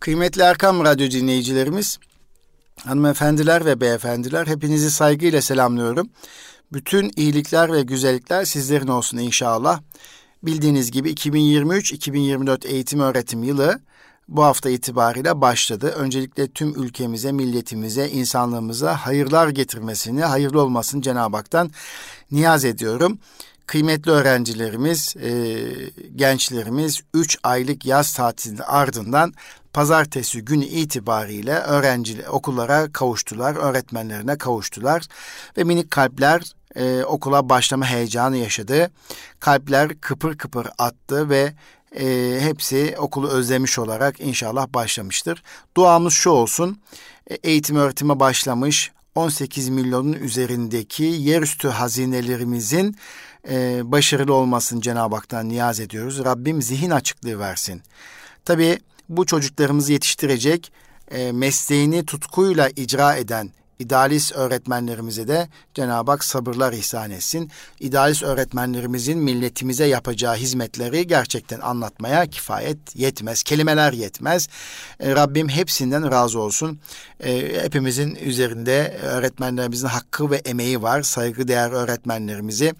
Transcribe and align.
Kıymetli 0.00 0.42
Erkam 0.42 0.84
Radyo 0.84 1.10
dinleyicilerimiz, 1.10 1.98
hanımefendiler 2.84 3.64
ve 3.66 3.80
beyefendiler 3.80 4.46
hepinizi 4.46 4.90
saygıyla 4.90 5.42
selamlıyorum. 5.42 6.10
Bütün 6.72 7.12
iyilikler 7.16 7.72
ve 7.72 7.82
güzellikler 7.82 8.44
sizlerin 8.44 8.86
olsun 8.86 9.18
inşallah. 9.18 9.80
Bildiğiniz 10.42 10.90
gibi 10.90 11.12
2023-2024 11.12 12.66
eğitim 12.66 13.00
öğretim 13.00 13.42
yılı 13.42 13.80
bu 14.28 14.44
hafta 14.44 14.70
itibariyle 14.70 15.40
başladı. 15.40 15.94
Öncelikle 15.96 16.48
tüm 16.48 16.82
ülkemize, 16.82 17.32
milletimize, 17.32 18.08
insanlığımıza 18.08 18.96
hayırlar 18.96 19.48
getirmesini, 19.48 20.24
hayırlı 20.24 20.62
olmasını 20.62 21.02
Cenab-ı 21.02 21.36
Hak'tan 21.36 21.70
niyaz 22.30 22.64
ediyorum. 22.64 23.18
Kıymetli 23.66 24.10
öğrencilerimiz, 24.10 25.16
e, 25.16 25.30
gençlerimiz 26.16 27.00
3 27.14 27.38
aylık 27.42 27.86
yaz 27.86 28.14
tatilinin 28.14 28.62
ardından 28.66 29.34
pazartesi 29.72 30.44
günü 30.44 30.64
itibariyle 30.64 31.54
öğrenci 31.54 32.28
okullara 32.28 32.92
kavuştular, 32.92 33.56
öğretmenlerine 33.56 34.38
kavuştular 34.38 35.02
ve 35.56 35.64
minik 35.64 35.90
kalpler 35.90 36.42
e, 36.76 37.04
okula 37.04 37.48
başlama 37.48 37.86
heyecanı 37.86 38.36
yaşadı. 38.36 38.90
Kalpler 39.40 40.00
kıpır 40.00 40.38
kıpır 40.38 40.66
attı 40.78 41.28
ve 41.28 41.52
e, 42.00 42.38
hepsi 42.40 42.94
okulu 42.98 43.28
özlemiş 43.28 43.78
olarak 43.78 44.20
inşallah 44.20 44.68
başlamıştır. 44.68 45.42
Duamız 45.76 46.12
şu 46.12 46.30
olsun, 46.30 46.80
e, 47.30 47.34
eğitim 47.34 47.76
öğretime 47.76 48.20
başlamış 48.20 48.92
18 49.14 49.68
milyonun 49.68 50.12
üzerindeki 50.12 51.04
yerüstü 51.04 51.68
hazinelerimizin 51.68 52.96
e, 53.48 53.80
başarılı 53.84 54.34
olmasını 54.34 54.80
Cenab-ı 54.80 55.14
Hak'tan 55.14 55.48
niyaz 55.48 55.80
ediyoruz. 55.80 56.24
Rabbim 56.24 56.62
zihin 56.62 56.90
açıklığı 56.90 57.38
versin. 57.38 57.82
Tabii 58.44 58.78
bu 59.10 59.26
çocuklarımızı 59.26 59.92
yetiştirecek, 59.92 60.72
e, 61.10 61.32
mesleğini 61.32 62.06
tutkuyla 62.06 62.68
icra 62.76 63.16
eden 63.16 63.50
İdealist 63.80 64.32
öğretmenlerimize 64.32 65.28
de 65.28 65.48
Cenab-ı 65.74 66.10
Hak 66.10 66.24
sabırlar 66.24 66.72
ihsan 66.72 67.10
etsin. 67.10 67.50
İdealist 67.80 68.22
öğretmenlerimizin 68.22 69.18
milletimize 69.18 69.84
yapacağı 69.84 70.36
hizmetleri 70.36 71.06
gerçekten 71.06 71.60
anlatmaya 71.60 72.26
kifayet 72.26 72.78
yetmez. 72.94 73.42
Kelimeler 73.42 73.92
yetmez. 73.92 74.48
E, 75.00 75.14
Rabbim 75.14 75.48
hepsinden 75.48 76.10
razı 76.10 76.40
olsun. 76.40 76.80
E, 77.20 77.62
hepimizin 77.62 78.14
üzerinde 78.14 78.98
öğretmenlerimizin 79.02 79.86
hakkı 79.86 80.30
ve 80.30 80.36
emeği 80.36 80.82
var. 80.82 81.02
Saygıdeğer 81.02 81.70
öğretmenlerimizi 81.70 82.74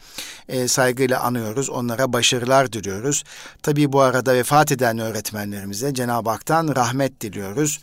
e, 0.49 0.69
saygıyla 0.69 1.21
anıyoruz. 1.21 1.71
Onlara 1.71 2.13
başarılar 2.13 2.73
diliyoruz. 2.73 3.25
Tabii 3.63 3.93
bu 3.93 4.01
arada 4.01 4.35
vefat 4.35 4.73
eden 4.73 4.99
öğretmenlerimize 4.99 5.95
Cenab-ı 5.95 6.31
Hak'tan 6.31 6.77
rahmet 6.77 7.21
diliyoruz. 7.21 7.81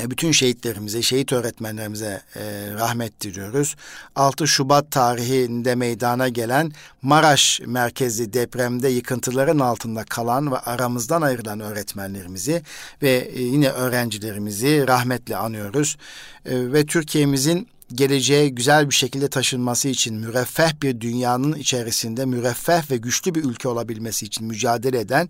E, 0.00 0.10
bütün 0.10 0.32
şehitlerimize, 0.32 1.02
şehit 1.02 1.32
öğretmenlerimize 1.32 2.20
e, 2.36 2.40
rahmet 2.74 3.20
diliyoruz. 3.20 3.76
6 4.16 4.48
Şubat 4.48 4.90
tarihinde 4.90 5.74
meydana 5.74 6.28
gelen 6.28 6.72
Maraş 7.02 7.60
merkezli 7.66 8.32
depremde 8.32 8.88
yıkıntıların 8.88 9.58
altında 9.58 10.04
kalan 10.04 10.52
ve 10.52 10.58
aramızdan 10.58 11.22
ayrılan 11.22 11.60
öğretmenlerimizi 11.60 12.62
ve 13.02 13.10
e, 13.10 13.42
yine 13.42 13.68
öğrencilerimizi 13.68 14.84
rahmetle 14.88 15.36
anıyoruz. 15.36 15.96
E, 16.46 16.72
ve 16.72 16.86
Türkiye'mizin 16.86 17.68
geleceğe 17.94 18.48
güzel 18.48 18.90
bir 18.90 18.94
şekilde 18.94 19.28
taşınması 19.28 19.88
için 19.88 20.16
müreffeh 20.16 20.82
bir 20.82 21.00
dünyanın 21.00 21.54
içerisinde 21.54 22.24
müreffeh 22.24 22.90
ve 22.90 22.96
güçlü 22.96 23.34
bir 23.34 23.44
ülke 23.44 23.68
olabilmesi 23.68 24.26
için 24.26 24.46
mücadele 24.46 25.00
eden 25.00 25.28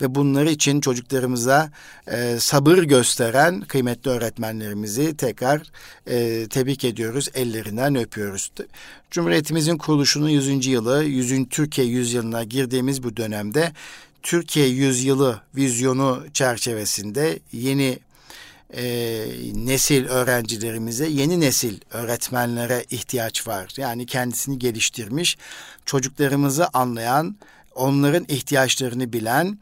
ve 0.00 0.14
bunları 0.14 0.50
için 0.50 0.80
çocuklarımıza 0.80 1.70
e, 2.06 2.36
sabır 2.40 2.78
gösteren 2.78 3.60
kıymetli 3.60 4.10
öğretmenlerimizi 4.10 5.16
tekrar 5.16 5.62
e, 6.06 6.46
tebrik 6.48 6.84
ediyoruz, 6.84 7.28
ellerinden 7.34 7.96
öpüyoruz. 7.96 8.52
Cumhuriyetimizin 9.10 9.76
kuruluşunun 9.76 10.28
100. 10.28 10.66
yılı, 10.66 11.04
100. 11.04 11.48
Türkiye 11.50 11.86
yüzyılına 11.86 12.44
girdiğimiz 12.44 13.02
bu 13.02 13.16
dönemde 13.16 13.72
Türkiye 14.22 14.68
yüzyılı 14.68 15.40
vizyonu 15.56 16.24
çerçevesinde 16.32 17.38
yeni 17.52 17.98
e, 18.76 18.82
nesil 19.54 20.06
öğrencilerimize, 20.06 21.06
yeni 21.06 21.40
nesil 21.40 21.80
öğretmenlere 21.90 22.84
ihtiyaç 22.90 23.46
var. 23.46 23.72
Yani 23.76 24.06
kendisini 24.06 24.58
geliştirmiş, 24.58 25.36
çocuklarımızı 25.86 26.68
anlayan, 26.72 27.36
onların 27.74 28.24
ihtiyaçlarını 28.28 29.12
bilen 29.12 29.58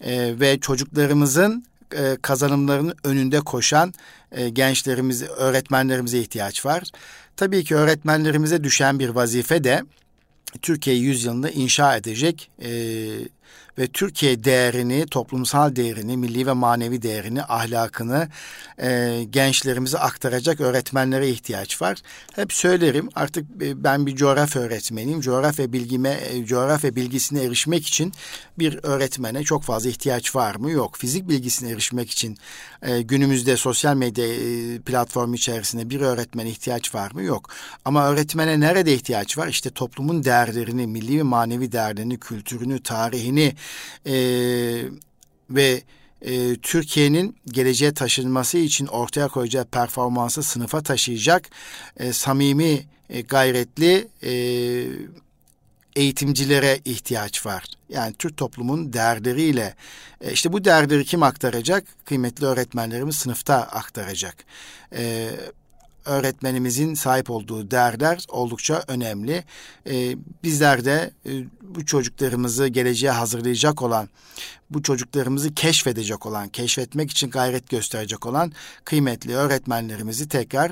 e, 0.00 0.40
ve 0.40 0.60
çocuklarımızın 0.60 1.64
e, 1.92 2.16
kazanımlarının 2.22 2.94
önünde 3.04 3.40
koşan 3.40 3.94
e, 4.32 4.48
gençlerimiz, 4.48 5.22
öğretmenlerimize 5.22 6.18
ihtiyaç 6.18 6.66
var. 6.66 6.82
Tabii 7.36 7.64
ki 7.64 7.74
öğretmenlerimize 7.74 8.64
düşen 8.64 8.98
bir 8.98 9.08
vazife 9.08 9.64
de 9.64 9.82
Türkiye 10.62 10.96
yüzyılında 10.96 11.50
inşa 11.50 11.96
edecek 11.96 12.50
e, 12.62 12.70
ve 13.78 13.86
Türkiye 13.86 14.44
değerini, 14.44 15.06
toplumsal 15.06 15.76
değerini, 15.76 16.16
milli 16.16 16.46
ve 16.46 16.52
manevi 16.52 17.02
değerini, 17.02 17.42
ahlakını 17.42 18.28
e, 18.82 19.20
gençlerimize 19.30 19.98
aktaracak 19.98 20.60
öğretmenlere 20.60 21.28
ihtiyaç 21.28 21.82
var. 21.82 21.98
Hep 22.36 22.52
söylerim 22.52 23.08
artık 23.14 23.62
e, 23.62 23.84
ben 23.84 24.06
bir 24.06 24.16
coğrafya 24.16 24.62
öğretmeniyim. 24.62 25.20
Coğrafya 25.20 25.72
bilgime, 25.72 26.20
e, 26.32 26.44
coğrafya 26.44 26.96
bilgisine 26.96 27.42
erişmek 27.42 27.86
için 27.86 28.12
bir 28.58 28.80
öğretmene 28.82 29.42
çok 29.42 29.62
fazla 29.62 29.90
ihtiyaç 29.90 30.36
var 30.36 30.54
mı? 30.54 30.70
Yok. 30.70 30.96
Fizik 30.96 31.28
bilgisine 31.28 31.70
erişmek 31.70 32.10
için 32.10 32.38
e, 32.82 33.02
günümüzde 33.02 33.56
sosyal 33.56 33.96
medya 33.96 34.26
e, 34.26 34.78
platformu 34.78 35.34
içerisinde 35.34 35.90
bir 35.90 36.00
öğretmene 36.00 36.50
ihtiyaç 36.50 36.94
var 36.94 37.10
mı? 37.12 37.22
Yok. 37.22 37.50
Ama 37.84 38.08
öğretmene 38.08 38.60
nerede 38.60 38.94
ihtiyaç 38.94 39.38
var? 39.38 39.48
İşte 39.48 39.70
toplumun 39.70 40.24
değerlerini, 40.24 40.86
milli 40.86 41.18
ve 41.18 41.22
manevi 41.22 41.72
değerlerini, 41.72 42.18
kültürünü, 42.18 42.82
tarihini, 42.82 43.54
e, 44.06 44.14
ve 45.50 45.82
e, 46.22 46.56
Türkiye'nin 46.56 47.36
geleceğe 47.46 47.94
taşınması 47.94 48.58
için 48.58 48.86
ortaya 48.86 49.28
koyacağı 49.28 49.64
performansı 49.64 50.42
sınıfa 50.42 50.82
taşıyacak 50.82 51.50
e, 51.96 52.12
samimi, 52.12 52.86
e, 53.10 53.20
gayretli 53.20 54.08
e, 54.22 54.32
eğitimcilere 55.96 56.80
ihtiyaç 56.84 57.46
var. 57.46 57.64
Yani 57.88 58.14
Türk 58.14 58.36
toplumun 58.36 58.92
değerleriyle 58.92 59.74
e, 60.20 60.32
işte 60.32 60.52
bu 60.52 60.64
değerleri 60.64 61.04
kim 61.04 61.22
aktaracak? 61.22 61.84
Kıymetli 62.04 62.46
öğretmenlerimiz 62.46 63.16
sınıfta 63.16 63.56
aktaracak. 63.56 64.36
E, 64.96 65.30
öğretmenimizin 66.04 66.94
sahip 66.94 67.30
olduğu 67.30 67.70
değerler 67.70 68.24
oldukça 68.28 68.84
önemli. 68.88 69.44
E, 69.86 70.16
bizler 70.42 70.84
de 70.84 71.10
e, 71.26 71.30
bu 71.62 71.86
çocuklarımızı 71.86 72.66
geleceğe 72.66 73.10
hazırlayacak 73.10 73.82
olan, 73.82 74.08
bu 74.70 74.82
çocuklarımızı 74.82 75.54
keşfedecek 75.54 76.26
olan, 76.26 76.48
keşfetmek 76.48 77.10
için 77.10 77.30
gayret 77.30 77.70
gösterecek 77.70 78.26
olan 78.26 78.52
kıymetli 78.84 79.34
öğretmenlerimizi 79.34 80.28
tekrar 80.28 80.70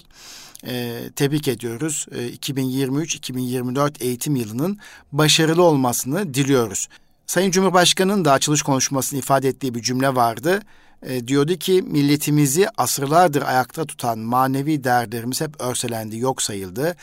e, 0.66 1.02
tebrik 1.16 1.48
ediyoruz. 1.48 2.06
E, 2.12 2.28
2023-2024 2.28 4.02
eğitim 4.02 4.36
yılının 4.36 4.78
başarılı 5.12 5.62
olmasını 5.62 6.34
diliyoruz. 6.34 6.88
Sayın 7.26 7.50
Cumhurbaşkanı'nın 7.50 8.24
da 8.24 8.32
açılış 8.32 8.62
konuşmasını 8.62 9.18
ifade 9.18 9.48
ettiği 9.48 9.74
bir 9.74 9.82
cümle 9.82 10.14
vardı 10.14 10.62
e, 11.02 11.28
diyordu 11.28 11.56
ki 11.56 11.82
milletimizi 11.82 12.68
asırlardır 12.76 13.42
ayakta 13.42 13.84
tutan 13.84 14.18
manevi 14.18 14.84
değerlerimiz 14.84 15.40
hep 15.40 15.60
örselendi, 15.60 16.18
yok 16.18 16.42
sayıldı. 16.42 16.96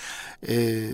E, 0.49 0.87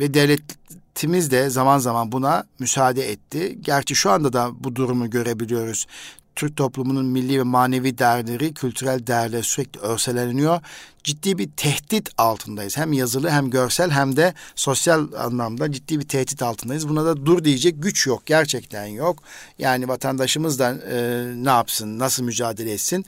ve 0.00 0.14
devletimiz 0.14 1.30
de 1.30 1.50
zaman 1.50 1.78
zaman 1.78 2.12
buna 2.12 2.44
müsaade 2.58 3.10
etti. 3.10 3.58
Gerçi 3.60 3.94
şu 3.94 4.10
anda 4.10 4.32
da 4.32 4.50
bu 4.64 4.76
durumu 4.76 5.10
görebiliyoruz. 5.10 5.86
Türk 6.36 6.56
toplumunun 6.56 7.06
milli 7.06 7.38
ve 7.38 7.42
manevi 7.42 7.98
değerleri, 7.98 8.54
kültürel 8.54 9.06
değerler 9.06 9.42
sürekli 9.42 9.80
örseleniyor. 9.80 10.60
Ciddi 11.04 11.38
bir 11.38 11.50
tehdit 11.56 12.10
altındayız. 12.18 12.76
Hem 12.76 12.92
yazılı 12.92 13.30
hem 13.30 13.50
görsel 13.50 13.90
hem 13.90 14.16
de 14.16 14.34
sosyal 14.54 15.12
anlamda 15.12 15.72
ciddi 15.72 16.00
bir 16.00 16.08
tehdit 16.08 16.42
altındayız. 16.42 16.88
Buna 16.88 17.04
da 17.04 17.26
dur 17.26 17.44
diyecek 17.44 17.82
güç 17.82 18.06
yok. 18.06 18.26
Gerçekten 18.26 18.86
yok. 18.86 19.22
Yani 19.58 19.88
vatandaşımız 19.88 20.58
da 20.58 20.74
e, 20.90 21.26
ne 21.44 21.50
yapsın, 21.50 21.98
nasıl 21.98 22.22
mücadele 22.22 22.72
etsin? 22.72 23.04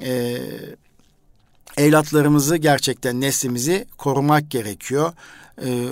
E, 0.00 0.38
evlatlarımızı 1.76 2.56
gerçekten 2.56 3.20
neslimizi 3.20 3.86
korumak 3.98 4.50
gerekiyor. 4.50 5.12
E, 5.64 5.88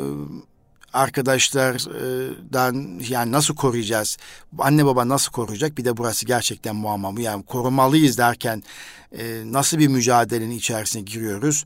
arkadaşlardan 0.92 3.00
yani 3.08 3.32
nasıl 3.32 3.54
koruyacağız? 3.54 4.16
Anne 4.58 4.86
baba 4.86 5.08
nasıl 5.08 5.32
koruyacak? 5.32 5.78
Bir 5.78 5.84
de 5.84 5.96
burası 5.96 6.26
gerçekten 6.26 6.76
muamma. 6.76 7.20
Yani 7.20 7.42
korumalıyız 7.42 8.18
derken 8.18 8.62
e, 9.12 9.42
nasıl 9.44 9.78
bir 9.78 9.88
mücadelenin 9.88 10.50
içerisine 10.50 11.02
giriyoruz? 11.02 11.64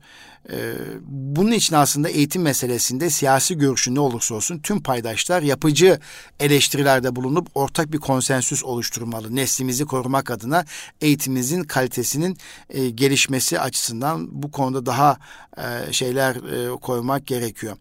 E, 0.51 0.75
bunun 1.07 1.53
için 1.53 1.75
aslında 1.75 2.09
eğitim 2.09 2.43
meselesinde 2.43 3.11
siyasi 3.11 3.59
görüşü 3.59 3.95
ne 3.95 4.01
olursa 4.01 4.35
olsun 4.35 4.59
tüm 4.59 4.83
paydaşlar 4.83 5.43
yapıcı 5.43 6.01
eleştirilerde 6.41 7.17
bulunup 7.17 7.49
ortak 7.55 7.93
bir 7.93 7.99
konsensüs 7.99 8.65
oluşturmalı. 8.65 9.37
Neslimizi 9.37 9.85
korumak 9.85 10.31
adına 10.31 10.65
eğitimimizin 11.01 11.65
kalitesinin 11.65 12.37
e, 12.71 12.91
gelişmesi 12.91 13.61
açısından 13.61 14.43
bu 14.43 14.51
konuda 14.51 14.87
daha 14.87 15.19
e, 15.57 15.93
şeyler 15.93 16.35
e, 16.35 16.77
koymak 16.77 17.27
gerekiyor. 17.27 17.77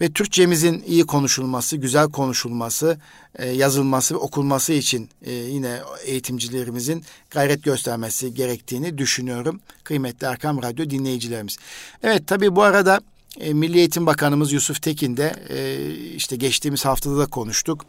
Ve 0.00 0.12
Türkçemizin 0.12 0.82
iyi 0.86 1.06
konuşulması, 1.06 1.76
güzel 1.76 2.08
konuşulması, 2.08 2.98
e, 3.38 3.48
yazılması 3.48 4.14
ve 4.14 4.18
okunması 4.18 4.72
için 4.72 5.10
e, 5.22 5.32
yine 5.32 5.80
eğitimcilerimizin 6.04 7.04
gayret 7.30 7.62
göstermesi 7.62 8.34
gerektiğini 8.34 8.98
düşünüyorum. 9.00 9.60
Kıymetli 9.84 10.26
Erkam 10.26 10.62
Radyo 10.62 10.90
dinleyicilerimiz. 10.90 11.56
Evet 12.02 12.26
tabii 12.26 12.56
bu 12.56 12.62
arada 12.62 13.00
e, 13.40 13.52
Milli 13.52 13.78
Eğitim 13.78 14.06
Bakanımız 14.06 14.52
Yusuf 14.52 14.82
Tekin 14.82 15.16
de 15.16 15.34
e, 15.48 15.90
işte 15.94 16.36
geçtiğimiz 16.36 16.84
haftada 16.84 17.18
da 17.18 17.26
konuştuk. 17.26 17.86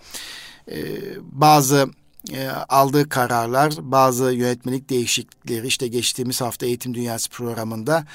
E, 0.72 0.78
bazı 1.22 1.90
e, 2.34 2.48
aldığı 2.48 3.10
kararlar, 3.10 3.74
bazı 3.80 4.32
yönetmelik 4.32 4.90
değişiklikleri 4.90 5.68
işte 5.68 5.88
geçtiğimiz 5.88 6.42
hafta 6.42 6.66
Eğitim 6.66 6.94
Dünyası 6.94 7.30
programında 7.30 8.06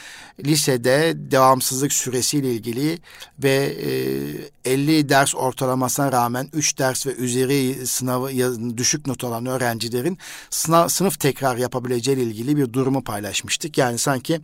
lisede 0.44 1.12
devamsızlık 1.16 1.92
süresiyle 1.92 2.52
ilgili 2.52 2.98
ve 3.42 3.76
e, 4.64 4.72
50 4.72 5.08
ders 5.08 5.34
ortalamasına 5.34 6.12
rağmen 6.12 6.48
3 6.52 6.78
ders 6.78 7.06
ve 7.06 7.14
üzeri 7.14 7.86
sınavı 7.86 8.76
düşük 8.76 9.06
not 9.06 9.24
alan 9.24 9.46
öğrencilerin 9.46 10.18
sınav, 10.50 10.88
sınıf 10.88 11.20
tekrar 11.20 11.56
yapabileceği 11.56 12.16
ile 12.16 12.24
ilgili 12.24 12.56
bir 12.56 12.72
durumu 12.72 13.04
paylaşmıştık. 13.04 13.78
Yani 13.78 13.98
sanki 13.98 14.40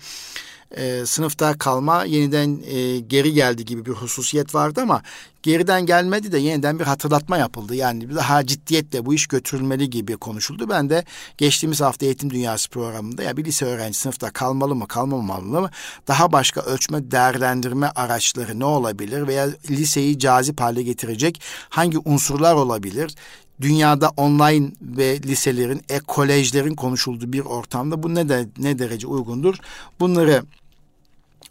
e, 0.77 1.07
sınıfta 1.07 1.59
kalma 1.59 2.05
yeniden 2.05 2.61
e, 2.67 2.99
geri 2.99 3.33
geldi 3.33 3.65
gibi 3.65 3.87
bir 3.87 3.91
hususiyet 3.91 4.55
vardı 4.55 4.81
ama 4.83 5.03
geriden 5.43 5.87
gelmedi 5.87 6.33
de 6.33 6.39
yeniden 6.39 6.79
bir 6.79 6.85
hatırlatma 6.85 7.37
yapıldı. 7.37 7.75
Yani 7.75 8.15
daha 8.15 8.47
ciddiyetle 8.47 9.07
bu 9.07 9.15
iş 9.15 9.27
götürülmeli 9.27 9.91
gibi 9.91 10.17
konuşuldu. 10.17 10.69
Ben 10.69 10.91
de 10.91 11.05
geçtiğimiz 11.39 11.81
hafta 11.81 12.07
Eğitim 12.07 12.31
Dünyası 12.31 12.71
programında 12.71 13.23
ya 13.23 13.37
bir 13.37 13.45
lise 13.45 13.65
öğrenci 13.65 13.99
sınıfta 13.99 14.31
kalmalı 14.31 14.75
mı 14.75 14.89
kalmamalı 14.89 15.61
mı? 15.61 15.71
Daha 16.09 16.33
başka 16.33 16.61
ölçme 16.61 17.11
değerlendirme 17.11 17.87
araçları 17.87 18.59
ne 18.59 18.65
olabilir 18.65 19.27
veya 19.27 19.49
liseyi 19.71 20.19
cazip 20.19 20.61
hale 20.61 20.83
getirecek 20.83 21.43
hangi 21.69 21.99
unsurlar 21.99 22.55
olabilir? 22.55 23.15
dünyada 23.61 24.11
online 24.17 24.71
ve 24.81 25.23
liselerin, 25.23 25.83
e 25.89 25.99
kolejlerin 25.99 26.75
konuşulduğu 26.75 27.33
bir 27.33 27.41
ortamda 27.41 28.03
bu 28.03 28.15
ne 28.15 28.29
de 28.29 28.47
ne 28.59 28.79
derece 28.79 29.07
uygundur? 29.07 29.55
Bunları 30.01 30.43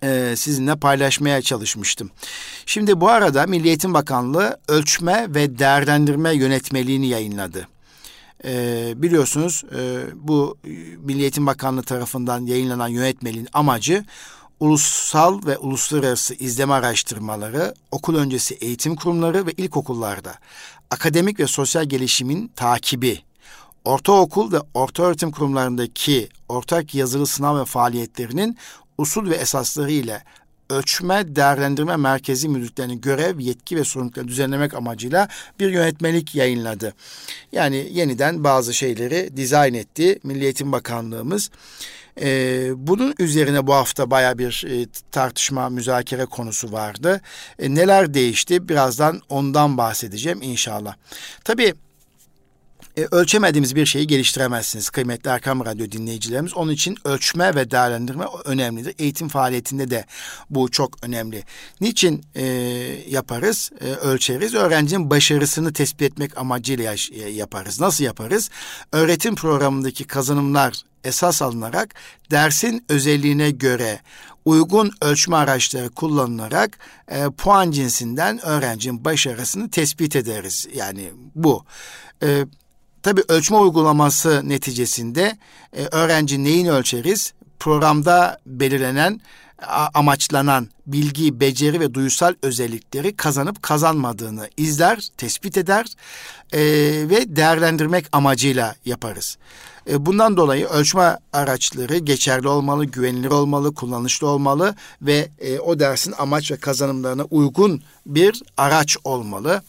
e, 0.04 0.36
sizinle 0.36 0.76
paylaşmaya 0.76 1.42
çalışmıştım. 1.42 2.12
Şimdi 2.66 3.02
bu 3.02 3.10
arada 3.10 3.46
Milli 3.48 3.68
Eğitim 3.68 3.94
Bakanlığı 3.94 4.60
ölçme 4.68 5.26
ve 5.30 5.60
değerlendirme 5.60 6.32
yönetmeliğini 6.32 7.08
yayınladı. 7.08 7.68
E, 8.46 8.94
biliyorsunuz 8.96 9.64
e, 9.80 10.02
bu 10.16 10.58
Milli 11.00 11.22
Eğitim 11.22 11.48
Bakanlığı 11.48 11.84
tarafından 11.84 12.46
yayınlanan 12.46 12.88
yönetmeliğin 12.88 13.48
amacı 13.54 14.06
ulusal 14.60 15.46
ve 15.46 15.58
uluslararası 15.58 16.34
izleme 16.34 16.74
araştırmaları, 16.74 17.74
okul 17.92 18.16
öncesi 18.16 18.54
eğitim 18.54 18.96
kurumları 18.96 19.46
ve 19.46 19.52
ilkokullarda 19.52 20.36
akademik 20.92 21.40
ve 21.40 21.48
sosyal 21.48 21.86
gelişimin 21.86 22.48
takibi, 22.56 23.20
ortaokul 23.86 24.52
ve 24.52 24.58
ortaöğretim 24.74 25.32
kurumlarındaki 25.32 26.30
ortak 26.50 26.96
yazılı 26.96 27.28
sınav 27.28 27.60
ve 27.60 27.66
faaliyetlerinin 27.66 28.58
usul 29.02 29.30
ve 29.30 29.36
esasları 29.36 29.92
ile 29.92 30.24
ölçme 30.72 31.36
değerlendirme 31.36 31.98
merkezi 31.98 32.50
müdürlüklerinin 32.50 33.02
görev, 33.02 33.40
yetki 33.40 33.76
ve 33.76 33.84
sorumluluklarını 33.84 34.30
düzenlemek 34.30 34.74
amacıyla 34.74 35.28
bir 35.60 35.70
yönetmelik 35.70 36.36
yayınladı. 36.36 36.94
Yani 37.52 37.88
yeniden 37.92 38.44
bazı 38.44 38.74
şeyleri 38.74 39.38
dizayn 39.38 39.74
etti 39.74 40.20
Milli 40.24 40.44
Eğitim 40.44 40.72
Bakanlığımız. 40.72 41.50
Ee, 42.22 42.70
bunun 42.76 43.16
üzerine 43.20 43.68
bu 43.68 43.74
hafta 43.74 44.12
baya 44.12 44.38
bir 44.38 44.66
e, 44.70 44.86
tartışma, 45.12 45.70
müzakere 45.70 46.26
konusu 46.26 46.72
vardı. 46.72 47.22
E, 47.60 47.76
neler 47.76 48.14
değişti? 48.14 48.70
Birazdan 48.70 49.22
ondan 49.30 49.78
bahsedeceğim 49.78 50.42
inşallah. 50.42 50.96
Tabii 51.44 51.74
e, 52.98 53.08
ölçemediğimiz 53.12 53.76
bir 53.76 53.86
şeyi 53.86 54.08
geliştiremezsiniz 54.08 54.90
kıymetli 54.90 55.30
Erkam 55.30 55.66
Radyo 55.66 55.92
dinleyicilerimiz. 55.92 56.54
Onun 56.54 56.72
için 56.72 56.98
ölçme 57.06 57.56
ve 57.56 57.72
değerlendirme 57.72 58.26
önemlidir. 58.46 58.96
Eğitim 59.00 59.28
faaliyetinde 59.28 59.90
de 59.90 60.06
bu 60.50 60.72
çok 60.72 61.06
önemli. 61.06 61.44
Niçin 61.82 62.26
e, 62.36 62.46
yaparız, 63.10 63.72
e, 63.82 63.86
ölçeriz? 63.86 64.54
Öğrencinin 64.54 65.10
başarısını 65.10 65.74
tespit 65.74 66.02
etmek 66.02 66.38
amacıyla 66.38 66.96
e, 67.12 67.30
yaparız. 67.30 67.80
Nasıl 67.80 68.04
yaparız? 68.04 68.50
Öğretim 68.92 69.36
programındaki 69.36 70.04
kazanımlar 70.04 70.82
esas 71.04 71.42
alınarak 71.42 71.96
dersin 72.32 72.86
özelliğine 72.90 73.52
göre 73.52 74.00
uygun 74.46 74.92
ölçme 75.02 75.36
araçları 75.36 75.90
kullanılarak 75.90 76.80
e, 77.08 77.30
puan 77.30 77.72
cinsinden 77.72 78.46
öğrencinin 78.46 79.06
başarısını 79.06 79.70
tespit 79.70 80.16
ederiz. 80.16 80.68
Yani 80.76 81.12
bu. 81.36 81.66
E, 82.24 82.46
Tabii 83.04 83.24
ölçme 83.28 83.58
uygulaması 83.58 84.50
neticesinde 84.50 85.38
e, 85.74 85.84
öğrenci 85.92 86.44
neyini 86.44 86.72
ölçeriz? 86.72 87.34
Programda 87.60 88.40
belirlenen 88.46 89.22
amaçlanan 89.94 90.70
bilgi, 90.88 91.40
beceri 91.40 91.80
ve 91.80 91.94
duysal 91.94 92.36
özellikleri 92.42 93.16
kazanıp 93.16 93.64
kazanmadığını 93.64 94.50
izler, 94.58 95.08
tespit 95.18 95.58
eder 95.58 95.86
e, 96.54 96.60
ve 97.10 97.36
değerlendirmek 97.36 98.06
amacıyla 98.12 98.76
yaparız. 98.86 99.38
E, 99.90 100.06
bundan 100.06 100.38
dolayı 100.38 100.66
ölçme 100.66 101.18
araçları 101.34 101.98
geçerli 101.98 102.48
olmalı, 102.48 102.86
güvenilir 102.86 103.32
olmalı, 103.32 103.74
kullanışlı 103.74 104.28
olmalı 104.28 104.76
ve 105.02 105.30
e, 105.40 105.60
o 105.60 105.80
dersin 105.80 106.14
amaç 106.18 106.52
ve 106.52 106.58
kazanımlarına 106.58 107.24
uygun 107.24 107.82
bir 108.06 108.44
araç 108.58 108.98
olmalı. 109.04 109.62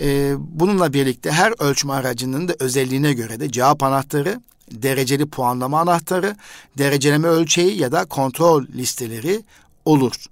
E, 0.00 0.34
bununla 0.38 0.92
birlikte 0.92 1.30
her 1.30 1.54
ölçme 1.58 1.92
aracının 1.92 2.48
da 2.48 2.54
özelliğine 2.58 3.12
göre 3.12 3.40
de 3.40 3.52
cevap 3.52 3.82
anahtarı, 3.82 4.40
dereceli 4.70 5.26
puanlama 5.26 5.80
anahtarı, 5.80 6.36
dereceleme 6.78 7.28
ölçeği 7.28 7.80
ya 7.80 7.92
da 7.92 8.04
kontrol 8.04 8.66
listeleri 8.66 9.42
olur. 9.84 10.26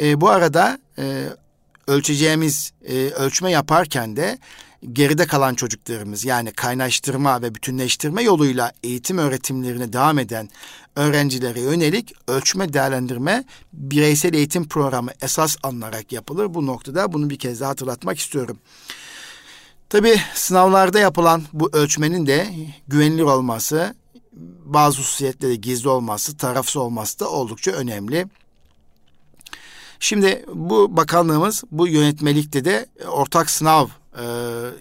E, 0.00 0.20
bu 0.20 0.28
arada 0.28 0.78
e, 0.98 1.24
ölçeceğimiz 1.86 2.72
e, 2.88 2.94
ölçme 2.94 3.50
yaparken 3.50 4.16
de 4.16 4.38
geride 4.92 5.26
kalan 5.26 5.54
çocuklarımız 5.54 6.24
yani 6.24 6.52
kaynaştırma 6.52 7.42
ve 7.42 7.54
bütünleştirme 7.54 8.22
yoluyla 8.22 8.72
eğitim 8.82 9.18
öğretimlerine 9.18 9.92
devam 9.92 10.18
eden 10.18 10.48
öğrencilere 10.96 11.60
yönelik 11.60 12.12
ölçme 12.28 12.72
değerlendirme 12.72 13.44
bireysel 13.72 14.34
eğitim 14.34 14.68
programı 14.68 15.10
esas 15.22 15.56
alınarak 15.62 16.12
yapılır. 16.12 16.54
Bu 16.54 16.66
noktada 16.66 17.12
bunu 17.12 17.30
bir 17.30 17.38
kez 17.38 17.60
daha 17.60 17.70
hatırlatmak 17.70 18.18
istiyorum. 18.18 18.58
Tabi 19.88 20.20
sınavlarda 20.34 20.98
yapılan 20.98 21.42
bu 21.52 21.70
ölçmenin 21.72 22.26
de 22.26 22.48
güvenilir 22.88 23.22
olması, 23.22 23.94
bazı 24.64 24.98
hususiyetleri 24.98 25.60
gizli 25.60 25.88
olması, 25.88 26.36
tarafsız 26.36 26.76
olması 26.76 27.20
da 27.20 27.30
oldukça 27.30 27.70
önemli. 27.70 28.26
Şimdi 30.00 30.44
bu 30.54 30.96
bakanlığımız 30.96 31.64
bu 31.70 31.88
yönetmelikte 31.88 32.64
de 32.64 32.86
ortak 33.08 33.50
sınav 33.50 33.86
e, 34.18 34.24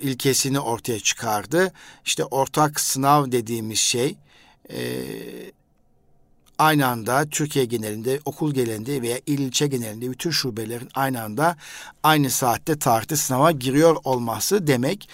ilkesini 0.01 0.59
ortaya 0.59 0.99
çıkardı. 0.99 1.73
İşte 2.05 2.25
ortak 2.25 2.79
sınav 2.79 3.31
dediğimiz 3.31 3.79
şey 3.79 4.17
e, 4.69 4.79
aynı 6.57 6.87
anda 6.87 7.29
Türkiye 7.29 7.65
genelinde, 7.65 8.19
okul 8.25 8.53
genelinde 8.53 9.01
veya 9.01 9.19
il 9.25 9.39
ilçe 9.39 9.67
genelinde 9.67 10.11
bütün 10.11 10.31
şubelerin 10.31 10.89
aynı 10.93 11.23
anda 11.23 11.57
aynı 12.03 12.29
saatte 12.29 12.79
tarihte 12.79 13.15
sınava 13.15 13.51
giriyor 13.51 13.95
olması 14.03 14.67
demek. 14.67 15.09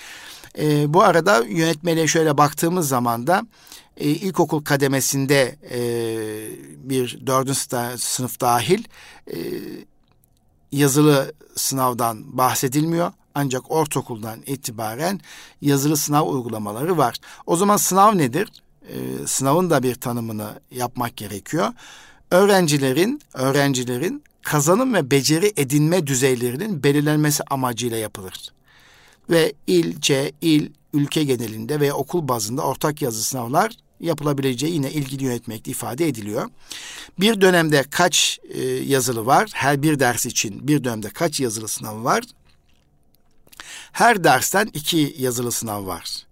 E, 0.57 0.93
bu 0.93 1.03
arada 1.03 1.43
yönetmeliğe 1.45 2.07
şöyle 2.07 2.37
baktığımız 2.37 2.87
zaman 2.87 3.27
da 3.27 3.43
e, 3.97 4.09
ilkokul 4.09 4.63
kademesinde 4.63 5.55
e, 5.71 5.79
bir 6.89 7.27
dördüncü 7.27 7.59
sınıf 7.97 8.39
dahil 8.39 8.83
e, 9.27 9.37
yazılı 10.71 11.33
sınavdan 11.55 12.37
bahsedilmiyor. 12.37 13.11
Ancak 13.35 13.71
ortaokuldan 13.71 14.39
itibaren 14.45 15.19
yazılı 15.61 15.97
sınav 15.97 16.27
uygulamaları 16.27 16.97
var. 16.97 17.15
O 17.45 17.55
zaman 17.55 17.77
sınav 17.77 18.17
nedir? 18.17 18.62
Ee, 18.89 19.27
sınavın 19.27 19.69
da 19.69 19.83
bir 19.83 19.95
tanımını 19.95 20.59
yapmak 20.71 21.17
gerekiyor. 21.17 21.73
Öğrencilerin, 22.31 23.21
öğrencilerin 23.33 24.23
kazanım 24.41 24.93
ve 24.93 25.11
beceri 25.11 25.53
edinme 25.57 26.07
düzeylerinin 26.07 26.83
belirlenmesi 26.83 27.43
amacıyla 27.49 27.97
yapılır. 27.97 28.51
Ve 29.29 29.53
ilçe, 29.67 30.31
il, 30.41 30.69
ülke 30.93 31.23
genelinde 31.23 31.79
veya 31.79 31.93
okul 31.95 32.27
bazında 32.27 32.61
ortak 32.61 33.01
yazı 33.01 33.23
sınavlar 33.23 33.77
yapılabileceği 33.99 34.73
yine 34.73 34.91
ilgili 34.91 35.23
yönetmekte 35.23 35.71
ifade 35.71 36.07
ediliyor. 36.07 36.49
Bir 37.19 37.41
dönemde 37.41 37.83
kaç 37.83 38.39
e, 38.49 38.63
yazılı 38.63 39.25
var? 39.25 39.49
Her 39.53 39.81
bir 39.81 39.99
ders 39.99 40.25
için 40.25 40.67
bir 40.67 40.83
dönemde 40.83 41.09
kaç 41.09 41.39
yazılı 41.39 41.67
sınavı 41.67 42.03
var? 42.03 42.23
Her 43.91 44.23
dersten 44.23 44.69
iki 44.73 45.15
yazılı 45.17 45.51
sınav 45.51 45.85
var. 45.85 46.25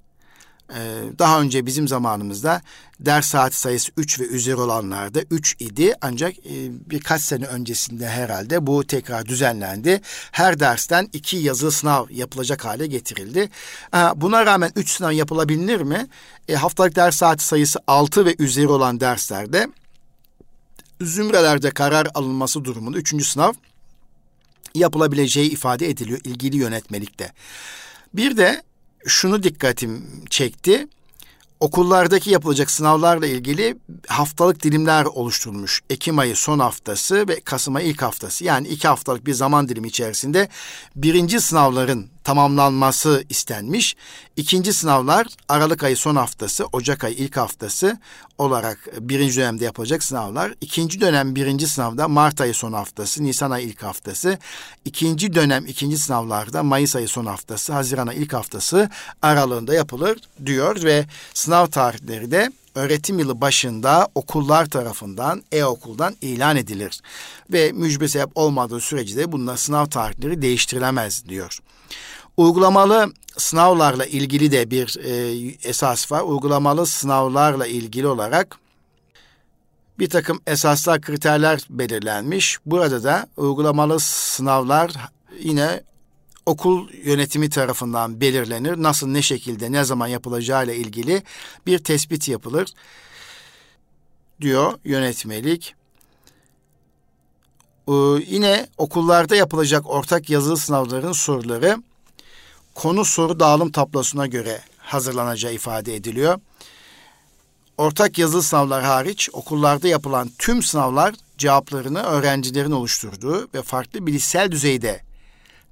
Ee, 0.75 1.01
daha 1.19 1.41
önce 1.41 1.65
bizim 1.65 1.87
zamanımızda 1.87 2.61
ders 2.99 3.25
saati 3.25 3.59
sayısı 3.59 3.91
3 3.97 4.19
ve 4.19 4.23
üzeri 4.23 4.55
olanlarda 4.55 5.21
3 5.31 5.55
idi. 5.59 5.93
Ancak 6.01 6.37
e, 6.37 6.53
birkaç 6.89 7.21
sene 7.21 7.45
öncesinde 7.45 8.09
herhalde 8.09 8.67
bu 8.67 8.87
tekrar 8.87 9.25
düzenlendi. 9.25 10.01
Her 10.31 10.59
dersten 10.59 11.09
2 11.13 11.37
yazılı 11.37 11.71
sınav 11.71 12.05
yapılacak 12.09 12.65
hale 12.65 12.87
getirildi. 12.87 13.49
Buna 14.15 14.45
rağmen 14.45 14.71
3 14.75 14.89
sınav 14.89 15.11
yapılabilir 15.11 15.81
mi? 15.81 16.07
E, 16.47 16.55
haftalık 16.55 16.95
ders 16.95 17.15
saati 17.15 17.45
sayısı 17.45 17.79
6 17.87 18.25
ve 18.25 18.35
üzeri 18.39 18.67
olan 18.67 18.99
derslerde 18.99 19.67
zümrelerde 21.01 21.71
karar 21.71 22.07
alınması 22.13 22.65
durumunda 22.65 22.97
3. 22.97 23.25
sınav 23.27 23.53
yapılabileceği 24.75 25.51
ifade 25.51 25.89
ediliyor 25.89 26.19
ilgili 26.23 26.57
yönetmelikte. 26.57 27.31
Bir 28.13 28.37
de 28.37 28.63
şunu 29.07 29.43
dikkatim 29.43 30.05
çekti. 30.29 30.87
Okullardaki 31.59 32.29
yapılacak 32.29 32.71
sınavlarla 32.71 33.27
ilgili 33.27 33.77
haftalık 34.07 34.63
dilimler 34.63 35.05
oluşturulmuş. 35.05 35.81
Ekim 35.89 36.19
ayı 36.19 36.35
son 36.35 36.59
haftası 36.59 37.27
ve 37.27 37.39
Kasım 37.39 37.75
ayı 37.75 37.87
ilk 37.87 38.01
haftası. 38.01 38.43
Yani 38.43 38.67
iki 38.67 38.87
haftalık 38.87 39.25
bir 39.25 39.33
zaman 39.33 39.69
dilimi 39.69 39.87
içerisinde 39.87 40.49
birinci 40.95 41.41
sınavların 41.41 42.09
tamamlanması 42.23 43.23
istenmiş. 43.29 43.95
İkinci 44.37 44.73
sınavlar 44.73 45.27
Aralık 45.49 45.83
ayı 45.83 45.97
son 45.97 46.15
haftası, 46.15 46.65
Ocak 46.71 47.03
ayı 47.03 47.15
ilk 47.15 47.37
haftası 47.37 47.97
olarak 48.37 48.87
birinci 48.99 49.37
dönemde 49.37 49.65
yapılacak 49.65 50.03
sınavlar. 50.03 50.53
İkinci 50.61 51.01
dönem 51.01 51.35
birinci 51.35 51.67
sınavda 51.67 52.07
Mart 52.07 52.41
ayı 52.41 52.53
son 52.53 52.73
haftası, 52.73 53.23
Nisan 53.23 53.51
ayı 53.51 53.67
ilk 53.67 53.83
haftası. 53.83 54.37
İkinci 54.85 55.33
dönem 55.33 55.65
ikinci 55.65 55.97
sınavlarda 55.97 56.63
Mayıs 56.63 56.95
ayı 56.95 57.07
son 57.07 57.25
haftası, 57.25 57.73
Haziran 57.73 58.07
ayı 58.07 58.19
ilk 58.19 58.33
haftası 58.33 58.89
aralığında 59.21 59.73
yapılır 59.73 60.17
diyor 60.45 60.83
ve 60.83 61.05
sınav 61.33 61.67
tarihleri 61.67 62.31
de 62.31 62.51
öğretim 62.75 63.19
yılı 63.19 63.41
başında 63.41 64.07
okullar 64.15 64.65
tarafından 64.65 65.43
e-okuldan 65.51 66.15
ilan 66.21 66.57
edilir. 66.57 67.01
Ve 67.51 67.71
mücbe 67.71 68.07
sebep 68.07 68.29
olmadığı 68.35 68.79
sürece 68.79 69.15
de 69.15 69.31
bunlar 69.31 69.57
sınav 69.57 69.85
tarihleri 69.85 70.41
değiştirilemez 70.41 71.25
diyor. 71.25 71.59
Uygulamalı 72.37 73.13
sınavlarla 73.37 74.05
ilgili 74.05 74.51
de 74.51 74.71
bir 74.71 74.99
e, 75.03 75.11
esas 75.63 76.11
var. 76.11 76.21
Uygulamalı 76.21 76.85
sınavlarla 76.85 77.67
ilgili 77.67 78.07
olarak 78.07 78.57
bir 79.99 80.09
takım 80.09 80.39
esaslar, 80.47 81.01
kriterler 81.01 81.67
belirlenmiş. 81.69 82.57
Burada 82.65 83.03
da 83.03 83.27
uygulamalı 83.37 83.99
sınavlar 83.99 84.91
yine 85.39 85.83
okul 86.45 86.89
yönetimi 87.03 87.49
tarafından 87.49 88.21
belirlenir. 88.21 88.83
Nasıl, 88.83 89.07
ne 89.07 89.21
şekilde, 89.21 89.71
ne 89.71 89.83
zaman 89.83 90.07
yapılacağı 90.07 90.65
ile 90.65 90.75
ilgili 90.75 91.23
bir 91.65 91.79
tespit 91.79 92.27
yapılır 92.27 92.69
diyor 94.41 94.73
yönetmelik. 94.83 95.75
Ee, 97.87 97.93
yine 98.27 98.67
okullarda 98.77 99.35
yapılacak 99.35 99.89
ortak 99.89 100.29
yazılı 100.29 100.57
sınavların 100.57 101.11
soruları 101.11 101.83
konu 102.75 103.05
soru 103.05 103.39
dağılım 103.39 103.71
tablosuna 103.71 104.27
göre 104.27 104.61
hazırlanacağı 104.77 105.53
ifade 105.53 105.95
ediliyor. 105.95 106.39
Ortak 107.77 108.17
yazılı 108.17 108.43
sınavlar 108.43 108.83
hariç 108.83 109.29
okullarda 109.33 109.87
yapılan 109.87 110.31
tüm 110.37 110.63
sınavlar 110.63 111.15
cevaplarını 111.37 112.03
öğrencilerin 112.03 112.71
oluşturduğu 112.71 113.47
ve 113.53 113.61
farklı 113.61 114.07
bilişsel 114.07 114.51
düzeyde 114.51 115.10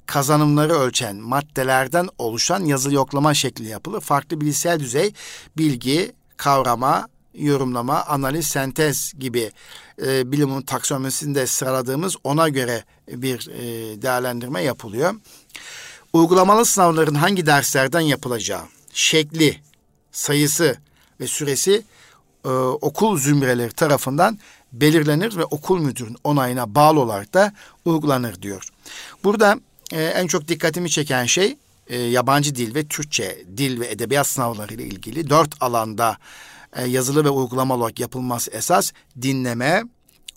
kazanımları 0.10 0.74
ölçen 0.74 1.16
maddelerden 1.16 2.08
oluşan 2.18 2.66
yazılı 2.66 2.94
yoklama 2.94 3.34
şekli 3.34 3.68
yapılır. 3.68 4.02
Farklı 4.02 4.42
bilişsel 4.42 4.80
düzey 4.80 5.14
bilgi, 5.58 6.12
kavrama, 6.38 7.08
yorumlama, 7.34 8.04
analiz, 8.04 8.48
sentez 8.48 9.14
gibi 9.20 9.52
e, 10.06 10.32
bilimin 10.32 10.62
taksonomisinde 10.62 11.48
sıraladığımız 11.48 12.16
ona 12.24 12.50
göre 12.50 12.84
bir 13.08 13.48
e, 13.50 13.62
değerlendirme 14.02 14.62
yapılıyor. 14.64 15.16
Uygulamalı 16.14 16.66
sınavların 16.66 17.16
hangi 17.16 17.46
derslerden 17.46 18.00
yapılacağı, 18.00 18.64
şekli, 18.94 19.62
sayısı 20.12 20.78
ve 21.20 21.28
süresi 21.28 21.84
e, 22.46 22.50
okul 22.82 23.18
zümreleri 23.18 23.72
tarafından 23.72 24.40
belirlenir 24.74 25.38
ve 25.38 25.46
okul 25.46 25.80
müdürünün 25.80 26.18
onayına 26.24 26.76
bağlı 26.76 27.00
olarak 27.00 27.34
da 27.34 27.54
uygulanır 27.86 28.42
diyor. 28.42 28.70
Burada 29.24 29.60
e, 29.92 30.04
en 30.04 30.28
çok 30.28 30.48
dikkatimi 30.48 30.90
çeken 30.90 31.26
şey 31.26 31.58
e, 31.88 31.98
yabancı 31.98 32.56
dil 32.56 32.76
ve 32.76 32.88
Türkçe 32.88 33.44
dil 33.58 33.80
ve 33.80 33.92
edebiyat 33.92 34.28
sınavları 34.28 34.74
ile 34.74 34.84
ilgili 34.84 35.30
dört 35.30 35.64
alanda 35.64 36.18
e, 36.76 36.86
yazılı 36.88 37.26
ve 37.26 37.30
uygulamalı 37.30 37.80
olarak 37.84 38.00
yapılması 38.00 38.52
esas 38.52 38.92
dinleme, 39.22 39.84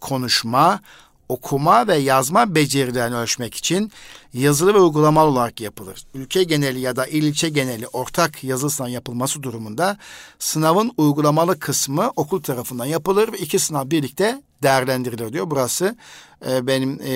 konuşma, 0.01 0.81
okuma 1.29 1.87
ve 1.87 1.97
yazma 1.97 2.55
becerilerini 2.55 3.17
ölçmek 3.17 3.55
için 3.55 3.93
yazılı 4.35 4.75
ve 4.75 4.79
uygulamalı 4.79 5.31
olarak 5.31 5.61
yapılır. 5.61 6.05
Ülke 6.15 6.45
geneli 6.45 6.81
ya 6.81 6.97
da 6.97 7.07
il 7.07 7.23
ilçe 7.23 7.49
geneli 7.49 7.87
ortak 7.87 8.45
yazılı 8.45 8.71
sınav 8.71 8.89
yapılması 8.89 9.43
durumunda 9.43 9.99
sınavın 10.39 10.93
uygulamalı 10.97 11.59
kısmı 11.59 12.13
okul 12.17 12.43
tarafından 12.43 12.85
yapılır 12.85 13.33
ve 13.33 13.39
iki 13.39 13.59
sınav 13.59 13.91
birlikte 13.91 14.43
değerlendirilir 14.63 15.33
diyor. 15.33 15.51
Burası 15.51 15.97
e, 16.49 16.67
benim 16.67 17.01
e, 17.05 17.15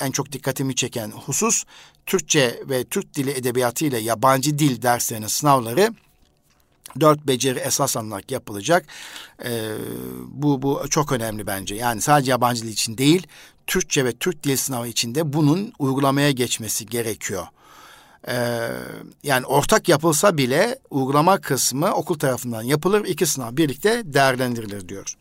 en 0.00 0.10
çok 0.10 0.32
dikkatimi 0.32 0.74
çeken 0.74 1.10
husus. 1.10 1.64
Türkçe 2.06 2.62
ve 2.68 2.84
Türk 2.84 3.14
dili 3.14 3.30
edebiyatı 3.30 3.84
ile 3.84 3.98
yabancı 3.98 4.58
dil 4.58 4.82
derslerinin 4.82 5.26
sınavları 5.26 5.94
dört 7.00 7.26
beceri 7.26 7.58
esas 7.58 7.96
alınarak 7.96 8.30
yapılacak. 8.30 8.86
Ee, 9.44 9.74
bu, 10.26 10.62
bu 10.62 10.82
çok 10.90 11.12
önemli 11.12 11.46
bence. 11.46 11.74
Yani 11.74 12.00
sadece 12.00 12.30
yabancı 12.30 12.62
dil 12.62 12.68
için 12.68 12.98
değil, 12.98 13.26
Türkçe 13.66 14.04
ve 14.04 14.12
Türk 14.12 14.44
dil 14.44 14.56
sınavı 14.56 14.88
içinde 14.88 15.32
bunun 15.32 15.72
uygulamaya 15.78 16.30
geçmesi 16.30 16.86
gerekiyor. 16.86 17.46
Ee, 18.28 18.68
yani 19.22 19.46
ortak 19.46 19.88
yapılsa 19.88 20.36
bile 20.36 20.78
uygulama 20.90 21.40
kısmı 21.40 21.94
okul 21.94 22.18
tarafından 22.18 22.62
yapılır. 22.62 23.04
İki 23.04 23.26
sınav 23.26 23.56
birlikte 23.56 24.02
değerlendirilir 24.04 24.88
diyor. 24.88 25.14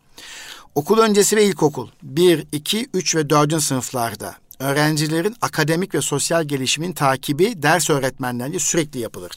Okul 0.76 0.98
öncesi 0.98 1.38
ve 1.38 1.46
ilkokul 1.46 1.88
1, 2.04 2.46
2, 2.52 2.90
3 2.94 3.16
ve 3.16 3.30
4. 3.30 3.62
sınıflarda 3.62 4.36
öğrencilerin 4.64 5.36
akademik 5.42 5.96
ve 5.96 6.02
sosyal 6.02 6.44
gelişimin 6.44 6.94
takibi 6.94 7.64
ders 7.64 7.90
öğretmenlerince 7.90 8.60
sürekli 8.60 9.00
yapılır. 9.00 9.32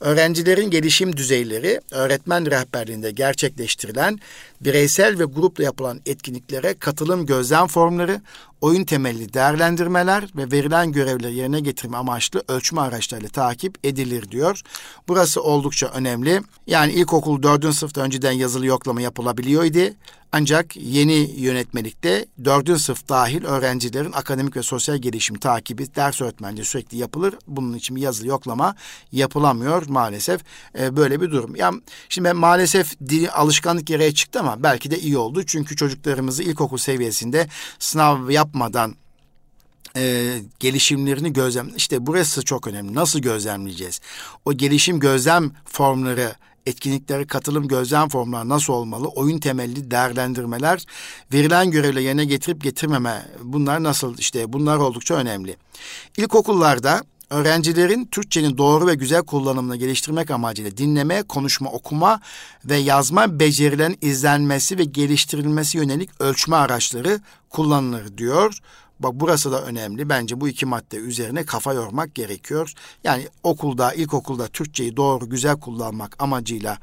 Öğrencilerin 0.00 0.70
gelişim 0.70 1.16
düzeyleri 1.16 1.80
öğretmen 1.90 2.50
rehberliğinde 2.50 3.10
gerçekleştirilen 3.10 4.18
bireysel 4.60 5.18
ve 5.18 5.24
grupla 5.24 5.64
yapılan 5.64 6.00
etkinliklere 6.06 6.74
katılım 6.74 7.26
gözlem 7.26 7.66
formları, 7.66 8.20
oyun 8.66 8.84
temelli 8.84 9.32
değerlendirmeler 9.32 10.24
ve 10.36 10.52
verilen 10.52 10.92
görevleri 10.92 11.34
yerine 11.34 11.60
getirme 11.60 11.96
amaçlı 11.96 12.42
ölçme 12.48 12.80
araçlarıyla 12.80 13.28
takip 13.28 13.86
edilir 13.86 14.30
diyor. 14.30 14.62
Burası 15.08 15.42
oldukça 15.42 15.86
önemli. 15.86 16.42
Yani 16.66 16.92
ilkokul 16.92 17.42
4. 17.42 17.74
sınıfta 17.74 18.00
önceden 18.00 18.32
yazılı 18.32 18.66
yoklama 18.66 19.00
yapılabiliyordu. 19.02 19.94
Ancak 20.32 20.76
yeni 20.76 21.30
yönetmelikte 21.36 22.26
4. 22.44 22.80
sınıf 22.80 23.08
dahil 23.08 23.44
öğrencilerin 23.44 24.12
akademik 24.12 24.56
ve 24.56 24.62
sosyal 24.62 24.96
gelişim 24.96 25.38
takibi 25.38 25.94
ders 25.94 26.20
öğretmenliği 26.20 26.64
sürekli 26.64 26.98
yapılır. 26.98 27.34
Bunun 27.46 27.74
için 27.74 27.96
yazılı 27.96 28.26
yoklama 28.26 28.74
yapılamıyor 29.12 29.86
maalesef. 29.86 30.40
Ee, 30.78 30.96
böyle 30.96 31.20
bir 31.20 31.30
durum. 31.30 31.56
Yani 31.56 31.80
şimdi 32.08 32.28
ben 32.28 32.36
maalesef 32.36 33.00
dil 33.00 33.28
alışkanlık 33.32 33.86
gereği 33.86 34.14
çıktı 34.14 34.40
ama 34.40 34.62
belki 34.62 34.90
de 34.90 34.98
iyi 34.98 35.18
oldu. 35.18 35.42
Çünkü 35.46 35.76
çocuklarımızı 35.76 36.42
ilkokul 36.42 36.78
seviyesinde 36.78 37.48
sınav 37.78 38.30
yapmadan 38.56 38.94
e, 39.96 40.34
gelişimlerini 40.60 41.32
gözlem 41.32 41.70
işte 41.76 42.06
burası 42.06 42.44
çok 42.44 42.66
önemli. 42.66 42.94
Nasıl 42.94 43.18
gözlemleyeceğiz? 43.18 44.00
O 44.44 44.52
gelişim 44.52 45.00
gözlem 45.00 45.50
formları 45.64 46.34
etkinliklere 46.66 47.26
katılım 47.26 47.68
gözlem 47.68 48.08
formları 48.08 48.48
nasıl 48.48 48.72
olmalı? 48.72 49.08
Oyun 49.08 49.38
temelli 49.38 49.90
değerlendirmeler, 49.90 50.86
verilen 51.32 51.70
görevle 51.70 52.02
yerine 52.02 52.24
getirip 52.24 52.62
getirmeme 52.62 53.26
bunlar 53.42 53.82
nasıl 53.82 54.18
işte 54.18 54.52
bunlar 54.52 54.76
oldukça 54.76 55.14
önemli. 55.14 55.56
İlkokullarda 56.16 57.02
öğrencilerin 57.30 58.04
Türkçenin 58.04 58.58
doğru 58.58 58.86
ve 58.86 58.94
güzel 58.94 59.22
kullanımını 59.22 59.76
geliştirmek 59.76 60.30
amacıyla 60.30 60.76
dinleme, 60.76 61.22
konuşma, 61.22 61.70
okuma 61.70 62.20
ve 62.64 62.76
yazma 62.76 63.40
becerilerin 63.40 63.98
izlenmesi 64.00 64.78
ve 64.78 64.84
geliştirilmesi 64.84 65.78
yönelik 65.78 66.20
ölçme 66.20 66.56
araçları 66.56 67.20
kullanılır 67.50 68.18
diyor. 68.18 68.58
Bak 69.00 69.12
burası 69.14 69.52
da 69.52 69.62
önemli. 69.62 70.08
Bence 70.08 70.40
bu 70.40 70.48
iki 70.48 70.66
madde 70.66 70.96
üzerine 70.96 71.44
kafa 71.44 71.72
yormak 71.72 72.14
gerekiyor. 72.14 72.72
Yani 73.04 73.28
okulda, 73.42 73.92
ilkokulda 73.92 74.48
Türkçeyi 74.48 74.96
doğru, 74.96 75.28
güzel 75.28 75.56
kullanmak 75.60 76.22
amacıyla 76.22 76.78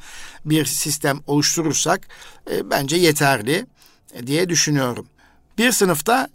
bir 0.46 0.66
sistem 0.66 1.20
oluşturursak 1.28 2.08
e, 2.52 2.70
bence 2.70 2.96
yeterli 2.96 3.66
e, 4.14 4.28
diye 4.28 4.50
düşünüyorum. 4.50 5.06
Bir 5.58 5.72
sınıfta 5.72 6.30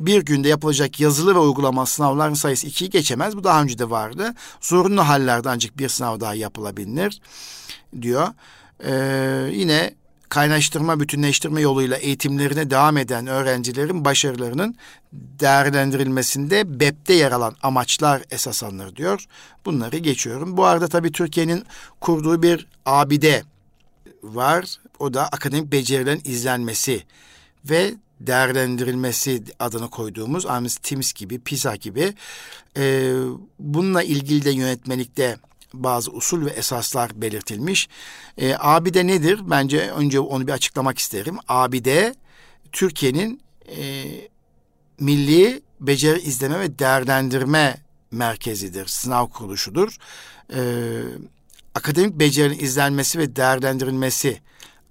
bir 0.00 0.22
günde 0.22 0.48
yapılacak 0.48 1.00
yazılı 1.00 1.34
ve 1.34 1.38
uygulama 1.38 1.86
sınavların 1.86 2.34
sayısı 2.34 2.66
ikiyi 2.66 2.90
geçemez. 2.90 3.36
Bu 3.36 3.44
daha 3.44 3.62
önce 3.62 3.78
de 3.78 3.90
vardı. 3.90 4.34
Zorunlu 4.60 5.08
hallerde 5.08 5.50
ancak 5.50 5.78
bir 5.78 5.88
sınav 5.88 6.20
daha 6.20 6.34
yapılabilir 6.34 7.20
diyor. 8.02 8.28
Ee, 8.84 9.50
yine 9.52 9.94
kaynaştırma, 10.28 11.00
bütünleştirme 11.00 11.60
yoluyla 11.60 11.96
eğitimlerine 11.96 12.70
devam 12.70 12.96
eden 12.96 13.26
öğrencilerin 13.26 14.04
başarılarının 14.04 14.76
değerlendirilmesinde 15.12 16.80
BEP'te 16.80 17.14
yer 17.14 17.32
alan 17.32 17.56
amaçlar 17.62 18.22
esas 18.30 18.62
alınır 18.62 18.96
diyor. 18.96 19.24
Bunları 19.64 19.98
geçiyorum. 19.98 20.56
Bu 20.56 20.64
arada 20.64 20.88
tabii 20.88 21.12
Türkiye'nin 21.12 21.64
kurduğu 22.00 22.42
bir 22.42 22.66
abide 22.86 23.42
var. 24.22 24.64
O 24.98 25.14
da 25.14 25.28
akademik 25.28 25.72
becerilerin 25.72 26.22
izlenmesi 26.24 27.02
ve 27.64 27.94
değerlendirilmesi 28.20 29.42
adını 29.58 29.90
koyduğumuz 29.90 30.46
Amis 30.46 30.76
Tims 30.76 31.12
gibi, 31.12 31.38
PISA 31.38 31.76
gibi 31.76 32.14
e, 32.76 33.12
bununla 33.58 34.02
ilgili 34.02 34.44
de 34.44 34.50
yönetmelikte 34.50 35.36
bazı 35.74 36.10
usul 36.10 36.46
ve 36.46 36.50
esaslar 36.50 37.10
belirtilmiş. 37.22 37.88
E, 38.38 38.56
abide 38.58 39.06
nedir? 39.06 39.40
Bence 39.42 39.90
önce 39.90 40.20
onu 40.20 40.46
bir 40.46 40.52
açıklamak 40.52 40.98
isterim. 40.98 41.36
Abide 41.48 42.14
Türkiye'nin 42.72 43.40
e, 43.76 44.04
milli 45.00 45.62
beceri 45.80 46.20
izleme 46.20 46.60
ve 46.60 46.78
değerlendirme 46.78 47.76
merkezidir, 48.10 48.86
sınav 48.86 49.26
kuruluşudur. 49.26 49.96
E, 50.54 50.60
akademik 51.74 52.14
becerinin 52.14 52.58
izlenmesi 52.58 53.18
ve 53.18 53.36
değerlendirilmesi 53.36 54.40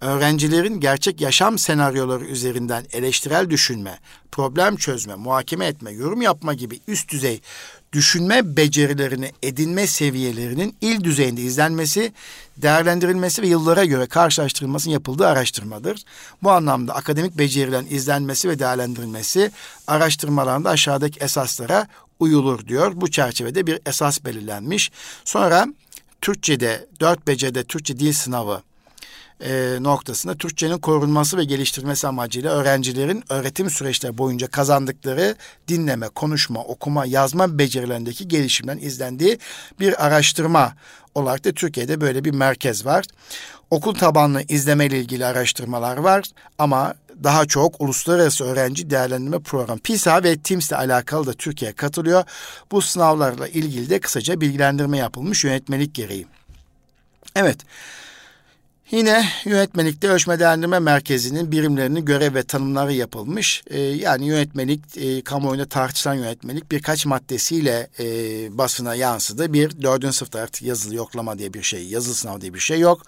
öğrencilerin 0.02 0.80
gerçek 0.80 1.22
yaşam 1.22 1.58
senaryoları 1.58 2.26
üzerinden 2.26 2.86
eleştirel 2.94 3.50
düşünme, 3.50 4.00
problem 4.32 4.76
çözme, 4.76 5.16
muhakeme 5.16 5.66
etme, 5.66 5.92
yorum 5.92 6.22
yapma 6.22 6.54
gibi 6.54 6.80
üst 6.88 7.12
düzey 7.12 7.42
düşünme 7.94 8.58
becerilerini 8.58 9.32
edinme 9.44 9.88
seviyelerinin 9.88 10.76
il 10.82 11.04
düzeyinde 11.04 11.42
izlenmesi, 11.42 12.14
değerlendirilmesi 12.58 13.42
ve 13.42 13.48
yıllara 13.48 13.86
göre 13.86 14.06
karşılaştırılmasının 14.06 14.94
yapıldığı 14.94 15.28
araştırmadır. 15.28 16.04
Bu 16.44 16.52
anlamda 16.52 16.96
akademik 16.96 17.38
becerilerin 17.38 17.88
izlenmesi 17.90 18.50
ve 18.50 18.60
değerlendirilmesi 18.60 19.52
araştırmalarında 19.88 20.70
aşağıdaki 20.70 21.20
esaslara 21.20 21.88
uyulur 22.20 22.68
diyor. 22.68 22.92
Bu 22.96 23.12
çerçevede 23.12 23.68
bir 23.68 23.80
esas 23.86 24.26
belirlenmiş. 24.26 24.92
Sonra 25.26 25.68
Türkçe'de, 26.22 26.88
dört 27.00 27.28
beceride 27.28 27.64
Türkçe 27.64 28.00
dil 28.00 28.14
sınavı 28.14 28.62
e, 29.42 29.78
noktasında 29.82 30.38
Türkçenin 30.38 30.78
korunması 30.78 31.38
ve 31.38 31.44
geliştirilmesi 31.44 32.08
amacıyla 32.08 32.52
öğrencilerin 32.52 33.24
öğretim 33.30 33.70
süreçleri 33.70 34.18
boyunca 34.18 34.48
kazandıkları 34.48 35.36
dinleme, 35.68 36.08
konuşma, 36.08 36.64
okuma, 36.64 37.06
yazma 37.06 37.60
becerilerindeki 37.60 38.28
gelişimden 38.28 38.78
izlendiği 38.78 39.40
bir 39.80 40.06
araştırma 40.06 40.74
olarak 41.16 41.46
da 41.46 41.52
Türkiye'de 41.52 42.02
böyle 42.02 42.26
bir 42.26 42.32
merkez 42.32 42.86
var. 42.86 43.06
Okul 43.72 43.94
tabanlı 43.94 44.44
izleme 44.50 44.86
ile 44.86 45.00
ilgili 45.00 45.26
araştırmalar 45.26 45.98
var 45.98 46.24
ama 46.58 46.94
daha 47.24 47.46
çok 47.46 47.82
uluslararası 47.82 48.44
öğrenci 48.44 48.90
değerlendirme 48.90 49.40
programı 49.40 49.80
PISA 49.80 50.24
ve 50.24 50.38
TIMS 50.38 50.70
ile 50.70 50.78
alakalı 50.78 51.28
da 51.28 51.34
Türkiye 51.34 51.74
katılıyor. 51.74 52.24
Bu 52.72 52.82
sınavlarla 52.82 53.48
ilgili 53.48 53.90
de 53.90 54.00
kısaca 54.00 54.42
bilgilendirme 54.42 54.98
yapılmış 54.98 55.44
yönetmelik 55.44 55.94
gereği. 55.94 56.28
Evet. 57.36 57.58
Yine 58.92 59.26
yönetmelikte 59.46 60.08
ölçme 60.08 60.40
değerlendirme 60.40 60.80
merkezinin 60.80 61.52
birimlerinin 61.52 62.06
görev 62.06 62.36
ve 62.36 62.44
tanımları 62.44 62.94
yapılmış. 62.94 63.64
E, 63.68 63.80
yani 63.80 64.26
yönetmelik, 64.26 64.98
e, 64.98 65.22
kamuoyunda 65.22 65.70
tartışılan 65.70 66.14
yönetmelik 66.14 66.72
birkaç 66.72 67.06
maddesiyle 67.06 67.90
e, 68.00 68.04
basına 68.58 68.96
yansıdı. 68.96 69.54
Bir, 69.54 69.82
dördüncü 69.82 70.14
sınıfta 70.14 70.40
artık 70.40 70.62
yazılı 70.62 70.96
yoklama 70.96 71.38
diye 71.40 71.54
bir 71.54 71.64
şey, 71.64 71.88
yazılı 71.88 72.16
sınav 72.16 72.42
diye 72.42 72.54
bir 72.54 72.60
şey 72.60 72.80
yok. 72.80 73.02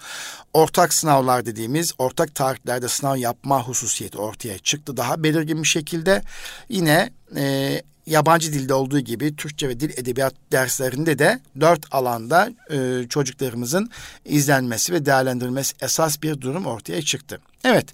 Ortak 0.52 0.94
sınavlar 0.94 1.46
dediğimiz 1.46 1.92
ortak 1.98 2.34
tarihlerde 2.34 2.88
sınav 2.88 3.16
yapma 3.16 3.68
hususiyeti 3.68 4.18
ortaya 4.18 4.58
çıktı 4.58 4.96
daha 4.96 5.22
belirgin 5.22 5.62
bir 5.62 5.68
şekilde. 5.68 6.22
Yine 6.68 7.10
e, 7.36 7.82
yabancı 8.10 8.52
dilde 8.52 8.74
olduğu 8.74 9.00
gibi 9.00 9.36
Türkçe 9.36 9.68
ve 9.68 9.80
dil 9.80 9.90
edebiyat 9.96 10.34
derslerinde 10.52 11.18
de 11.18 11.40
dört 11.60 11.94
alanda 11.94 12.50
e, 12.70 13.08
çocuklarımızın 13.08 13.90
izlenmesi 14.24 14.92
ve 14.92 15.06
değerlendirilmesi 15.06 15.74
esas 15.80 16.22
bir 16.22 16.40
durum 16.40 16.66
ortaya 16.66 17.02
çıktı. 17.02 17.40
Evet, 17.64 17.86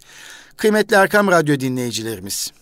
kıymetli 0.57 0.97
Erkam 0.97 1.29
Radyo 1.29 1.61
dinleyicilerimiz, 1.61 2.53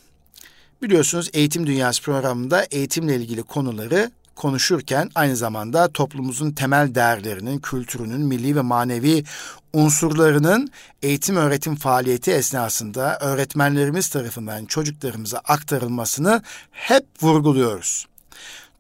biliyorsunuz 0.83 1.31
Eğitim 1.33 1.67
Dünyası 1.67 2.03
programında 2.03 2.65
eğitimle 2.71 3.17
ilgili 3.17 3.43
konuları 3.43 4.11
konuşurken 4.37 5.11
aynı 5.15 5.37
zamanda 5.37 5.89
toplumumuzun 5.89 6.51
temel 6.51 6.95
değerlerinin, 6.95 7.59
kültürünün, 7.59 8.21
milli 8.21 8.57
ve 8.57 8.61
manevi 8.61 9.25
unsurlarının 9.73 10.69
eğitim 11.03 11.37
öğretim 11.37 11.77
faaliyeti 11.77 12.33
esnasında 12.33 13.19
öğretmenlerimiz 13.19 14.09
tarafından 14.09 14.65
çocuklarımıza 14.65 15.39
aktarılmasını 15.39 16.43
hep 16.71 17.05
vurguluyoruz. 17.23 18.07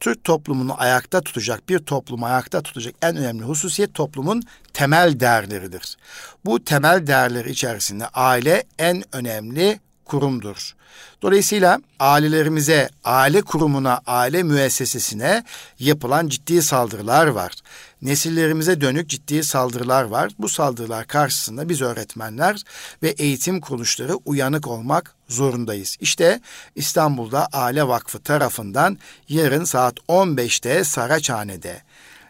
Türk 0.01 0.25
toplumunu 0.25 0.81
ayakta 0.83 1.21
tutacak, 1.21 1.69
bir 1.69 1.79
toplumu 1.79 2.27
ayakta 2.27 2.63
tutacak 2.63 2.95
en 3.03 3.17
önemli 3.17 3.43
hususiyet 3.43 3.95
toplumun 3.95 4.43
temel 4.73 5.21
değerleridir. 5.21 5.97
Bu 6.45 6.65
temel 6.65 7.07
değerler 7.07 7.45
içerisinde 7.45 8.09
aile 8.09 8.65
en 8.79 9.05
önemli 9.13 9.81
kurumdur. 10.15 10.75
Dolayısıyla 11.23 11.81
ailelerimize, 11.99 12.89
aile 13.05 13.43
kurumuna, 13.43 14.01
aile 14.07 14.43
müessesesine 14.43 15.45
yapılan 15.79 16.29
ciddi 16.29 16.63
saldırılar 16.63 17.27
var. 17.27 17.53
Nesillerimize 18.03 18.81
dönük 18.81 19.09
ciddi 19.09 19.45
saldırılar 19.45 20.03
var. 20.03 20.33
Bu 20.39 20.49
saldırılar 20.49 21.07
karşısında 21.07 21.69
biz 21.69 21.83
öğretmenler 21.83 22.63
ve 23.03 23.09
eğitim 23.09 23.61
kuruluşları 23.61 24.15
uyanık 24.25 24.67
olmak 24.69 25.15
zorundayız. 25.29 25.97
İşte 26.01 26.41
İstanbul'da 26.75 27.49
Aile 27.53 27.89
Vakfı 27.89 28.19
tarafından 28.19 28.99
yarın 29.29 29.65
saat 29.65 29.97
15'te 30.09 30.85
Saraçhane'de 30.85 31.83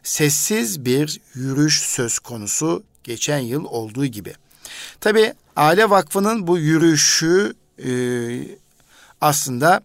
sessiz 0.02 0.84
bir 0.84 1.20
yürüyüş 1.34 1.82
söz 1.82 2.18
konusu 2.18 2.82
geçen 3.04 3.38
yıl 3.38 3.64
olduğu 3.64 4.06
gibi. 4.06 4.34
Tabi 5.00 5.34
Aile 5.56 5.90
Vakfı'nın 5.90 6.46
bu 6.46 6.58
yürüyüşü 6.58 7.54
e, 7.78 7.90
aslında 9.20 9.80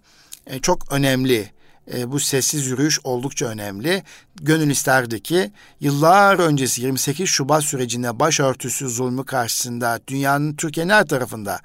e, 0.47 0.59
çok 0.59 0.91
önemli. 0.91 1.51
E, 1.93 2.11
bu 2.11 2.19
sessiz 2.19 2.67
yürüyüş 2.67 2.99
oldukça 3.03 3.45
önemli. 3.45 4.03
Gönül 4.35 4.69
isterdi 4.69 5.23
ki 5.23 5.51
yıllar 5.79 6.39
öncesi 6.39 6.81
28 6.81 7.29
Şubat 7.29 7.63
sürecinde 7.63 8.19
başörtüsü 8.19 8.89
zulmü 8.89 9.25
karşısında 9.25 9.99
dünyanın 10.07 10.55
Türkiye'nin 10.55 10.91
her 10.91 11.07
tarafında 11.07 11.59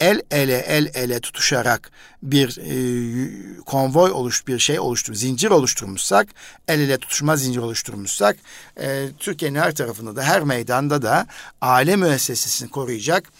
el 0.00 0.22
ele 0.30 0.58
el 0.58 0.90
ele 0.94 1.20
tutuşarak 1.20 1.90
bir 2.22 2.58
e, 2.58 3.64
konvoy 3.64 4.10
oluş 4.10 4.46
bir 4.46 4.58
şey 4.58 4.80
oluştur 4.80 5.14
zincir 5.14 5.50
oluşturmuşsak 5.50 6.28
el 6.68 6.80
ele 6.80 6.98
tutuşma 6.98 7.36
zincir 7.36 7.60
oluşturmuşsak 7.60 8.36
e, 8.80 9.08
Türkiye'nin 9.18 9.58
her 9.58 9.74
tarafında 9.74 10.16
da 10.16 10.22
her 10.22 10.42
meydanda 10.42 11.02
da 11.02 11.26
aile 11.60 11.96
müessesesini 11.96 12.70
koruyacak 12.70 13.32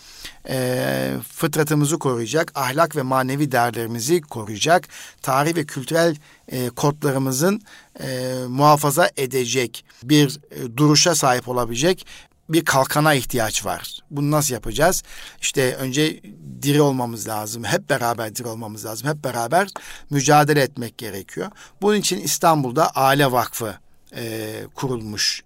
e, 0.49 1.17
fıtratımızı 1.33 1.99
koruyacak, 1.99 2.53
ahlak 2.55 2.97
ve 2.97 3.03
manevi 3.03 3.53
değerlerimizi 3.53 4.21
koruyacak, 4.21 4.89
tarih 5.23 5.57
ve 5.57 5.65
kültürel 5.65 6.17
e, 6.49 6.69
kodlarımızın 6.69 7.61
e, 8.01 8.35
muhafaza 8.49 9.11
edecek 9.17 9.85
bir 10.03 10.41
e, 10.51 10.77
duruşa 10.77 11.15
sahip 11.15 11.49
olabilecek 11.49 12.07
bir 12.49 12.65
kalkana 12.65 13.15
ihtiyaç 13.15 13.65
var. 13.67 13.99
Bunu 14.11 14.31
nasıl 14.31 14.55
yapacağız? 14.55 15.03
İşte 15.41 15.75
önce 15.75 16.21
diri 16.63 16.81
olmamız 16.81 17.29
lazım. 17.29 17.65
Hep 17.65 17.91
beraber 17.91 18.37
diri 18.37 18.49
olmamız 18.49 18.85
lazım. 18.85 19.09
Hep 19.09 19.25
beraber 19.25 19.69
mücadele 20.11 20.61
etmek 20.61 20.99
gerekiyor. 20.99 21.51
Bunun 21.83 21.97
için 21.97 22.21
İstanbul'da 22.21 22.91
Aile 22.91 23.33
Vakfı 23.33 23.75
e, 24.17 24.53
kurulmuş 24.75 25.43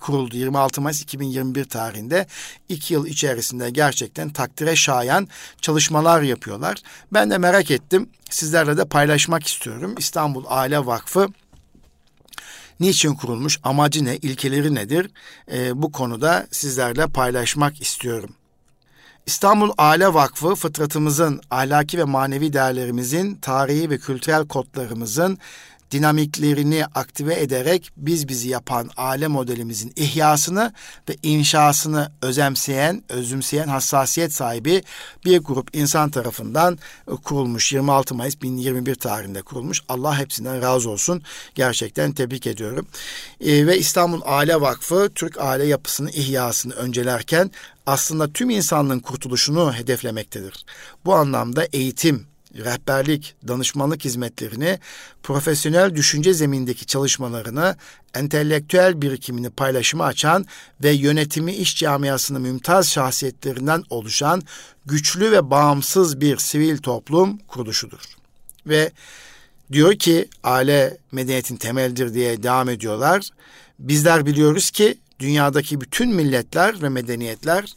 kuruldu 0.00 0.36
26 0.36 0.80
Mayıs 0.80 1.02
2021 1.02 1.64
tarihinde 1.64 2.26
iki 2.68 2.94
yıl 2.94 3.06
içerisinde 3.06 3.70
gerçekten 3.70 4.30
takdire 4.30 4.76
şayan 4.76 5.28
çalışmalar 5.60 6.22
yapıyorlar. 6.22 6.78
Ben 7.12 7.30
de 7.30 7.38
merak 7.38 7.70
ettim. 7.70 8.08
Sizlerle 8.30 8.76
de 8.76 8.84
paylaşmak 8.84 9.46
istiyorum. 9.46 9.94
İstanbul 9.98 10.44
Aile 10.48 10.86
Vakfı 10.86 11.28
niçin 12.80 13.14
kurulmuş, 13.14 13.58
amacı 13.62 14.04
ne, 14.04 14.16
ilkeleri 14.16 14.74
nedir? 14.74 15.10
E, 15.52 15.82
bu 15.82 15.92
konuda 15.92 16.46
sizlerle 16.50 17.06
paylaşmak 17.06 17.82
istiyorum. 17.82 18.30
İstanbul 19.26 19.70
Aile 19.78 20.14
Vakfı 20.14 20.54
fıtratımızın, 20.54 21.40
ahlaki 21.50 21.98
ve 21.98 22.04
manevi 22.04 22.52
değerlerimizin, 22.52 23.34
tarihi 23.34 23.90
ve 23.90 23.98
kültürel 23.98 24.48
kodlarımızın 24.48 25.38
dinamiklerini 25.90 26.86
aktive 26.86 27.40
ederek 27.40 27.90
biz 27.96 28.28
bizi 28.28 28.48
yapan 28.48 28.90
aile 28.96 29.26
modelimizin 29.28 29.92
ihyasını 29.96 30.72
ve 31.08 31.16
inşasını 31.22 32.12
özemseyen, 32.22 33.02
özümseyen 33.08 33.68
hassasiyet 33.68 34.32
sahibi 34.32 34.82
bir 35.24 35.38
grup 35.38 35.76
insan 35.76 36.10
tarafından 36.10 36.78
e, 37.08 37.10
kurulmuş. 37.10 37.72
26 37.72 38.14
Mayıs 38.14 38.34
2021 38.34 38.94
tarihinde 38.94 39.42
kurulmuş. 39.42 39.82
Allah 39.88 40.18
hepsinden 40.18 40.62
razı 40.62 40.90
olsun. 40.90 41.22
Gerçekten 41.54 42.12
tebrik 42.12 42.46
ediyorum. 42.46 42.86
Ee, 43.40 43.66
ve 43.66 43.78
İstanbul 43.78 44.20
Aile 44.24 44.60
Vakfı 44.60 45.10
Türk 45.14 45.40
aile 45.40 45.64
yapısını 45.64 46.10
ihyasını 46.10 46.74
öncelerken 46.74 47.50
aslında 47.86 48.32
tüm 48.32 48.50
insanlığın 48.50 49.00
kurtuluşunu 49.00 49.74
hedeflemektedir. 49.74 50.64
Bu 51.04 51.14
anlamda 51.14 51.64
eğitim, 51.72 52.26
rehberlik, 52.54 53.34
danışmanlık 53.48 54.04
hizmetlerini, 54.04 54.78
profesyonel 55.22 55.94
düşünce 55.94 56.34
zemindeki 56.34 56.86
çalışmalarını, 56.86 57.76
entelektüel 58.14 59.02
birikimini 59.02 59.50
paylaşıma 59.50 60.04
açan 60.04 60.46
ve 60.82 60.90
yönetimi 60.90 61.52
iş 61.52 61.76
camiasının 61.76 62.42
mümtaz 62.42 62.90
şahsiyetlerinden 62.90 63.82
oluşan 63.90 64.42
güçlü 64.86 65.32
ve 65.32 65.50
bağımsız 65.50 66.20
bir 66.20 66.36
sivil 66.36 66.78
toplum 66.78 67.38
kuruluşudur. 67.38 68.00
Ve 68.66 68.90
diyor 69.72 69.94
ki 69.94 70.28
aile 70.44 70.98
medeniyetin 71.12 71.56
temeldir 71.56 72.14
diye 72.14 72.42
devam 72.42 72.68
ediyorlar. 72.68 73.28
Bizler 73.78 74.26
biliyoruz 74.26 74.70
ki 74.70 74.98
dünyadaki 75.18 75.80
bütün 75.80 76.14
milletler 76.14 76.82
ve 76.82 76.88
medeniyetler 76.88 77.74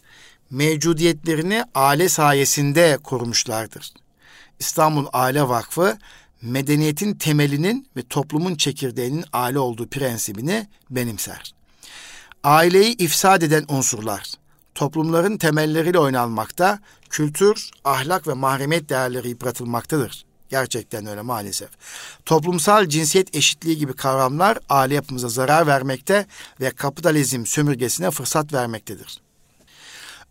mevcudiyetlerini 0.51 1.63
aile 1.75 2.09
sayesinde 2.09 2.97
korumuşlardır. 3.03 4.02
İstanbul 4.59 5.05
Aile 5.13 5.49
Vakfı 5.49 5.97
medeniyetin 6.41 7.13
temelinin 7.13 7.87
ve 7.97 8.03
toplumun 8.03 8.55
çekirdeğinin 8.55 9.25
aile 9.33 9.59
olduğu 9.59 9.87
prensibini 9.87 10.67
benimser. 10.89 11.53
Aileyi 12.43 12.97
ifsad 12.97 13.41
eden 13.41 13.65
unsurlar 13.67 14.33
toplumların 14.75 15.37
temelleriyle 15.37 15.99
oynanmakta, 15.99 16.79
kültür, 17.09 17.71
ahlak 17.83 18.27
ve 18.27 18.33
mahremiyet 18.33 18.89
değerleri 18.89 19.29
yıpratılmaktadır. 19.29 20.25
Gerçekten 20.49 21.05
öyle 21.05 21.21
maalesef. 21.21 21.69
Toplumsal 22.25 22.87
cinsiyet 22.87 23.35
eşitliği 23.35 23.77
gibi 23.77 23.93
kavramlar 23.93 24.57
aile 24.69 24.93
yapımıza 24.93 25.29
zarar 25.29 25.67
vermekte 25.67 26.25
ve 26.61 26.71
kapitalizm 26.71 27.45
sömürgesine 27.45 28.11
fırsat 28.11 28.53
vermektedir. 28.53 29.22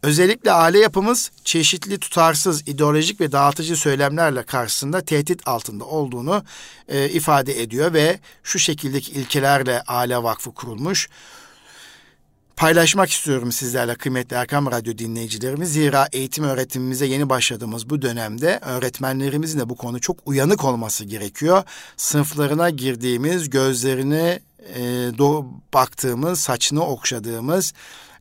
Özellikle 0.03 0.53
aile 0.53 0.79
yapımız 0.79 1.31
çeşitli 1.45 1.99
tutarsız, 1.99 2.69
ideolojik 2.69 3.21
ve 3.21 3.33
dağıtıcı 3.33 3.77
söylemlerle 3.77 4.43
karşısında 4.43 5.01
tehdit 5.01 5.49
altında 5.49 5.85
olduğunu 5.85 6.45
e, 6.89 7.09
ifade 7.09 7.63
ediyor 7.63 7.93
ve 7.93 8.21
şu 8.43 8.59
şekildeki 8.59 9.13
ilkelerle 9.13 9.83
aile 9.83 10.23
vakfı 10.23 10.55
kurulmuş. 10.55 11.09
Paylaşmak 12.57 13.11
istiyorum 13.11 13.53
sizlerle 13.53 13.95
kıymetli 13.95 14.37
Erkam 14.37 14.71
Radyo 14.71 14.99
dinleyicilerimiz. 14.99 15.73
Zira 15.73 16.09
eğitim 16.13 16.45
öğretimimize 16.45 17.07
yeni 17.07 17.29
başladığımız 17.29 17.91
bu 17.91 18.03
dönemde 18.03 18.59
öğretmenlerimizin 18.63 19.61
de 19.61 19.69
bu 19.69 19.77
konu 19.77 20.01
çok 20.01 20.17
uyanık 20.27 20.65
olması 20.65 21.05
gerekiyor. 21.05 21.63
Sınıflarına 21.97 22.71
girdiğimiz, 22.71 23.51
gözlerini 23.51 24.41
e, 24.75 24.81
do- 25.19 25.47
baktığımız, 25.75 26.41
saçını 26.41 26.87
okşadığımız, 26.87 27.73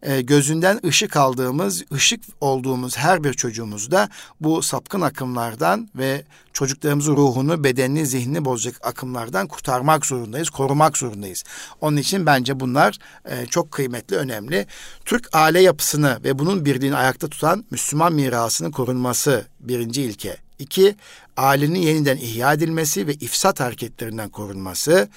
e, 0.03 0.21
gözünden 0.21 0.79
ışık 0.85 1.17
aldığımız, 1.17 1.83
ışık 1.93 2.23
olduğumuz 2.41 2.97
her 2.97 3.23
bir 3.23 3.33
çocuğumuzda 3.33 4.09
bu 4.41 4.61
sapkın 4.61 5.01
akımlardan 5.01 5.89
ve 5.95 6.23
çocuklarımızın 6.53 7.15
ruhunu, 7.15 7.63
bedenini, 7.63 8.05
zihnini 8.05 8.45
bozacak 8.45 8.87
akımlardan 8.87 9.47
kurtarmak 9.47 10.05
zorundayız, 10.05 10.49
korumak 10.49 10.97
zorundayız. 10.97 11.43
Onun 11.81 11.97
için 11.97 12.25
bence 12.25 12.59
bunlar 12.59 12.97
e, 13.25 13.45
çok 13.45 13.71
kıymetli, 13.71 14.15
önemli. 14.15 14.67
Türk 15.05 15.29
aile 15.33 15.61
yapısını 15.61 16.19
ve 16.23 16.39
bunun 16.39 16.65
birliğini 16.65 16.95
ayakta 16.95 17.27
tutan 17.27 17.65
Müslüman 17.71 18.13
mirasının 18.13 18.71
korunması 18.71 19.45
birinci 19.59 20.01
ilke. 20.01 20.37
İki, 20.59 20.95
ailenin 21.37 21.79
yeniden 21.79 22.17
ihya 22.17 22.53
edilmesi 22.53 23.07
ve 23.07 23.13
ifsat 23.13 23.59
hareketlerinden 23.59 24.29
korunması. 24.29 25.09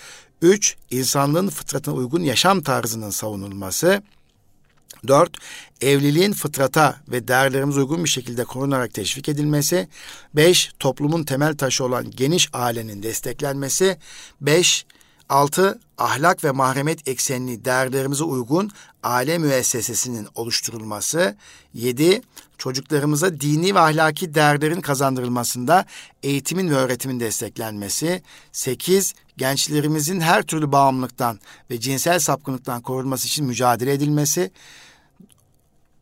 Üç, 0.43 0.77
insanlığın 0.91 1.49
fıtratına 1.49 1.95
uygun 1.95 2.23
yaşam 2.23 2.61
tarzının 2.61 3.11
savunulması. 3.11 4.03
Dört, 5.07 5.37
evliliğin 5.81 6.33
fıtrata 6.33 6.97
ve 7.09 7.29
değerlerimize 7.29 7.81
uygun 7.81 8.05
bir 8.05 8.09
şekilde 8.09 8.45
korunarak 8.45 8.95
teşvik 8.95 9.29
edilmesi. 9.29 9.89
Beş, 10.35 10.73
toplumun 10.79 11.25
temel 11.25 11.57
taşı 11.57 11.85
olan 11.85 12.11
geniş 12.11 12.49
ailenin 12.53 13.03
desteklenmesi. 13.03 13.99
Beş, 14.41 14.87
altı, 15.29 15.81
ahlak 15.99 16.45
ve 16.45 16.51
mahremiyet 16.51 17.09
eksenli 17.09 17.65
değerlerimize 17.65 18.25
uygun 18.25 18.71
aile 19.03 19.39
müessesesinin 19.39 20.29
oluşturulması. 20.35 21.37
Yedi, 21.75 22.23
çocuklarımıza 22.59 23.41
dini 23.41 23.75
ve 23.75 23.81
ahlaki 23.81 24.35
değerlerin 24.35 24.81
kazandırılmasında 24.81 25.85
eğitimin 26.23 26.71
ve 26.71 26.75
öğretimin 26.75 27.21
desteklenmesi. 27.21 28.23
Sekiz, 28.53 29.15
gençlerimizin 29.37 30.21
her 30.21 30.43
türlü 30.43 30.73
bağımlılıktan 30.73 31.41
ve 31.71 31.81
cinsel 31.81 32.19
sapkınlıktan 32.19 32.83
korunması 32.83 33.27
için 33.27 33.47
mücadele 33.47 33.93
edilmesi 33.93 34.51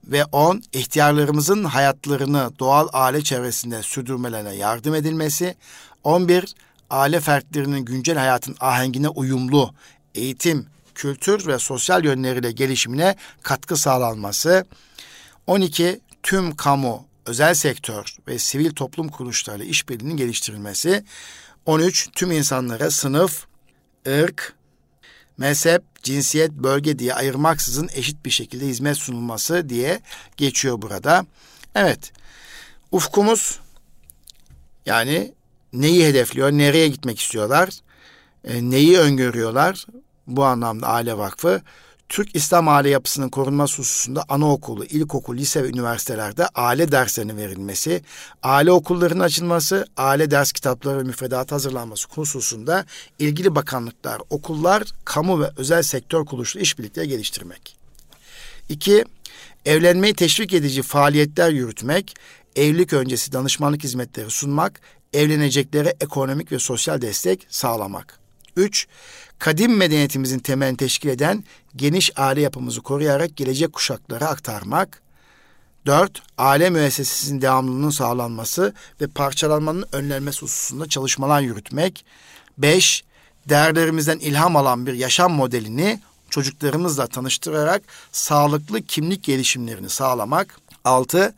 ve 0.06 0.24
10 0.24 0.62
ihtiyarlarımızın 0.72 1.64
hayatlarını 1.64 2.50
doğal 2.58 2.88
aile 2.92 3.22
çevresinde 3.22 3.82
sürdürmelerine 3.82 4.54
yardım 4.54 4.94
edilmesi, 4.94 5.54
11 6.04 6.54
aile 6.90 7.20
fertlerinin 7.20 7.84
güncel 7.84 8.18
hayatın 8.18 8.56
ahengine 8.60 9.08
uyumlu 9.08 9.74
eğitim, 10.14 10.66
kültür 10.94 11.46
ve 11.46 11.58
sosyal 11.58 12.04
yönleriyle 12.04 12.52
gelişimine 12.52 13.16
katkı 13.42 13.76
sağlanması, 13.76 14.66
12 15.46 16.00
tüm 16.22 16.56
kamu, 16.56 17.04
özel 17.26 17.54
sektör 17.54 18.16
ve 18.28 18.38
sivil 18.38 18.70
toplum 18.70 19.08
kuruluşlarıyla 19.08 19.66
işbirliğinin 19.66 20.16
geliştirilmesi, 20.16 21.04
13 21.66 22.08
tüm 22.12 22.32
insanlara 22.32 22.90
sınıf, 22.90 23.46
ırk, 24.08 24.54
mezhep, 25.38 25.82
cinsiyet, 26.02 26.50
bölge 26.50 26.98
diye 26.98 27.14
ayırmaksızın 27.14 27.90
eşit 27.92 28.24
bir 28.24 28.30
şekilde 28.30 28.66
hizmet 28.66 28.96
sunulması 28.96 29.68
diye 29.68 30.00
geçiyor 30.36 30.82
burada. 30.82 31.26
Evet, 31.74 32.12
ufkumuz 32.90 33.60
yani 34.86 35.34
neyi 35.72 36.06
hedefliyor, 36.06 36.52
nereye 36.52 36.88
gitmek 36.88 37.20
istiyorlar, 37.20 37.70
e, 38.44 38.70
neyi 38.70 38.98
öngörüyorlar? 38.98 39.86
Bu 40.26 40.44
anlamda 40.44 40.86
Aile 40.86 41.18
Vakfı 41.18 41.62
Türk 42.12 42.36
İslam 42.36 42.68
aile 42.68 42.88
yapısının 42.88 43.28
korunması 43.28 43.78
hususunda 43.78 44.24
anaokulu, 44.28 44.84
ilkokul, 44.84 45.36
lise 45.36 45.64
ve 45.64 45.68
üniversitelerde 45.68 46.46
aile 46.54 46.92
derslerinin 46.92 47.36
verilmesi, 47.36 48.02
aile 48.42 48.72
okullarının 48.72 49.20
açılması, 49.20 49.86
aile 49.96 50.30
ders 50.30 50.52
kitapları 50.52 50.98
ve 50.98 51.02
müfredat 51.02 51.52
hazırlanması 51.52 52.08
hususunda 52.08 52.86
ilgili 53.18 53.54
bakanlıklar, 53.54 54.20
okullar, 54.30 54.82
kamu 55.04 55.40
ve 55.40 55.50
özel 55.56 55.82
sektör 55.82 56.24
kuruluşları 56.24 56.62
işbirlikleri 56.62 57.08
geliştirmek. 57.08 57.76
İki, 58.68 59.04
evlenmeyi 59.66 60.14
teşvik 60.14 60.54
edici 60.54 60.82
faaliyetler 60.82 61.50
yürütmek, 61.50 62.14
evlilik 62.56 62.92
öncesi 62.92 63.32
danışmanlık 63.32 63.84
hizmetleri 63.84 64.30
sunmak, 64.30 64.80
evleneceklere 65.12 65.94
ekonomik 66.00 66.52
ve 66.52 66.58
sosyal 66.58 67.02
destek 67.02 67.46
sağlamak. 67.50 68.21
Üç, 68.56 68.86
kadim 69.38 69.76
medeniyetimizin 69.76 70.38
temelini 70.38 70.76
teşkil 70.76 71.08
eden 71.08 71.44
geniş 71.76 72.10
aile 72.16 72.40
yapımızı 72.40 72.80
koruyarak 72.80 73.36
gelecek 73.36 73.72
kuşaklara 73.72 74.26
aktarmak. 74.26 75.02
Dört, 75.86 76.22
aile 76.38 76.70
müessesesinin 76.70 77.42
devamlılığının 77.42 77.90
sağlanması 77.90 78.74
ve 79.00 79.06
parçalanmanın 79.06 79.84
önlenmesi 79.92 80.42
hususunda 80.42 80.88
çalışmalar 80.88 81.40
yürütmek. 81.40 82.04
Beş, 82.58 83.04
değerlerimizden 83.48 84.18
ilham 84.18 84.56
alan 84.56 84.86
bir 84.86 84.94
yaşam 84.94 85.32
modelini 85.32 86.00
çocuklarımızla 86.30 87.06
tanıştırarak 87.06 87.82
sağlıklı 88.12 88.82
kimlik 88.82 89.22
gelişimlerini 89.22 89.90
sağlamak. 89.90 90.58
Altı, 90.84 91.34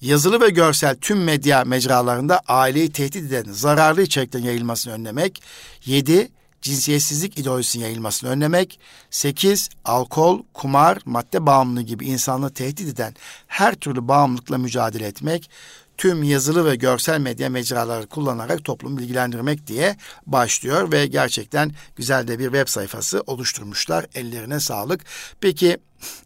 yazılı 0.00 0.40
ve 0.40 0.50
görsel 0.50 0.96
tüm 1.00 1.24
medya 1.24 1.64
mecralarında 1.64 2.40
aileyi 2.48 2.92
tehdit 2.92 3.32
eden 3.32 3.52
zararlı 3.52 4.02
içeriklerin 4.02 4.44
yayılmasını 4.44 4.92
önlemek. 4.92 5.42
Yedi, 5.84 6.30
cinsiyetsizlik 6.64 7.38
ideolojisinin 7.38 7.84
yayılmasını 7.84 8.30
önlemek, 8.30 8.80
sekiz, 9.10 9.68
alkol, 9.84 10.42
kumar, 10.54 10.98
madde 11.04 11.46
bağımlılığı 11.46 11.82
gibi 11.82 12.06
insanlığı 12.06 12.50
tehdit 12.50 12.88
eden 12.88 13.14
her 13.46 13.74
türlü 13.74 14.08
bağımlılıkla 14.08 14.58
mücadele 14.58 15.06
etmek, 15.06 15.50
tüm 15.96 16.22
yazılı 16.22 16.64
ve 16.64 16.76
görsel 16.76 17.20
medya 17.20 17.48
mecraları 17.48 18.06
kullanarak 18.06 18.64
toplumu 18.64 18.98
bilgilendirmek 18.98 19.66
diye 19.66 19.96
başlıyor 20.26 20.92
ve 20.92 21.06
gerçekten 21.06 21.72
güzel 21.96 22.28
de 22.28 22.38
bir 22.38 22.44
web 22.44 22.68
sayfası 22.68 23.22
oluşturmuşlar. 23.26 24.06
Ellerine 24.14 24.60
sağlık. 24.60 25.04
Peki 25.40 25.78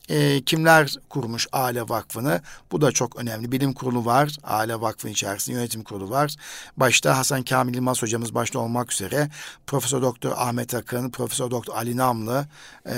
e, 0.09 0.43
kimler 0.45 0.95
kurmuş 1.09 1.47
Aile 1.53 1.83
Vakfı'nı? 1.83 2.41
Bu 2.73 2.81
da 2.81 2.93
çok 2.93 3.17
önemli. 3.17 3.53
Bilim 3.53 3.73
kurulu 3.73 4.05
var. 4.05 4.37
Aile 4.43 4.81
Vakfı 4.81 5.09
içerisinde 5.09 5.57
yönetim 5.57 5.83
kurulu 5.83 6.11
var. 6.11 6.35
Başta 6.77 7.19
Hasan 7.19 7.43
Kamil 7.43 7.75
Yılmaz 7.75 8.03
hocamız 8.03 8.35
başta 8.35 8.59
olmak 8.59 8.93
üzere 8.93 9.31
Profesör 9.67 10.03
Doktor 10.03 10.33
Ahmet 10.37 10.75
Akın, 10.75 11.11
Profesör 11.11 11.51
Doktor 11.51 11.75
Ali 11.75 11.97
Namlı, 11.97 12.47
e, 12.87 12.95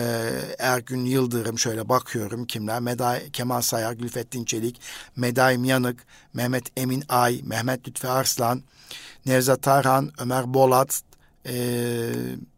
Ergün 0.58 1.04
Yıldırım 1.04 1.58
şöyle 1.58 1.88
bakıyorum 1.88 2.46
kimler? 2.46 2.80
Meday 2.80 3.30
Kemal 3.30 3.60
Sayar, 3.60 3.92
Gülfettin 3.92 4.44
Çelik, 4.44 4.80
Medaim 5.16 5.64
Yanık, 5.64 6.06
Mehmet 6.34 6.64
Emin 6.76 7.04
Ay, 7.08 7.40
Mehmet 7.44 7.88
Lütfi 7.88 8.08
Arslan, 8.08 8.62
Nevzat 9.26 9.62
Tarhan, 9.62 10.12
Ömer 10.18 10.54
Bolat, 10.54 11.02
e, 11.46 11.54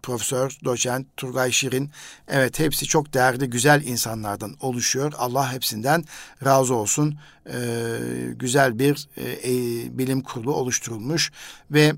Profesör, 0.02 0.58
Doçent, 0.64 1.06
Turgay 1.16 1.52
Şirin. 1.52 1.90
Evet 2.28 2.58
hepsi 2.58 2.86
çok 2.86 3.14
değerli, 3.14 3.50
güzel 3.50 3.84
insanlardan 3.84 4.56
oluşuyor. 4.60 5.12
Allah 5.18 5.52
hepsinden 5.52 6.04
razı 6.44 6.74
olsun. 6.74 7.18
E, 7.46 7.58
güzel 8.36 8.78
bir 8.78 9.08
e, 9.16 9.22
e, 9.22 9.52
bilim 9.98 10.20
kurulu 10.20 10.54
oluşturulmuş 10.54 11.32
ve 11.70 11.92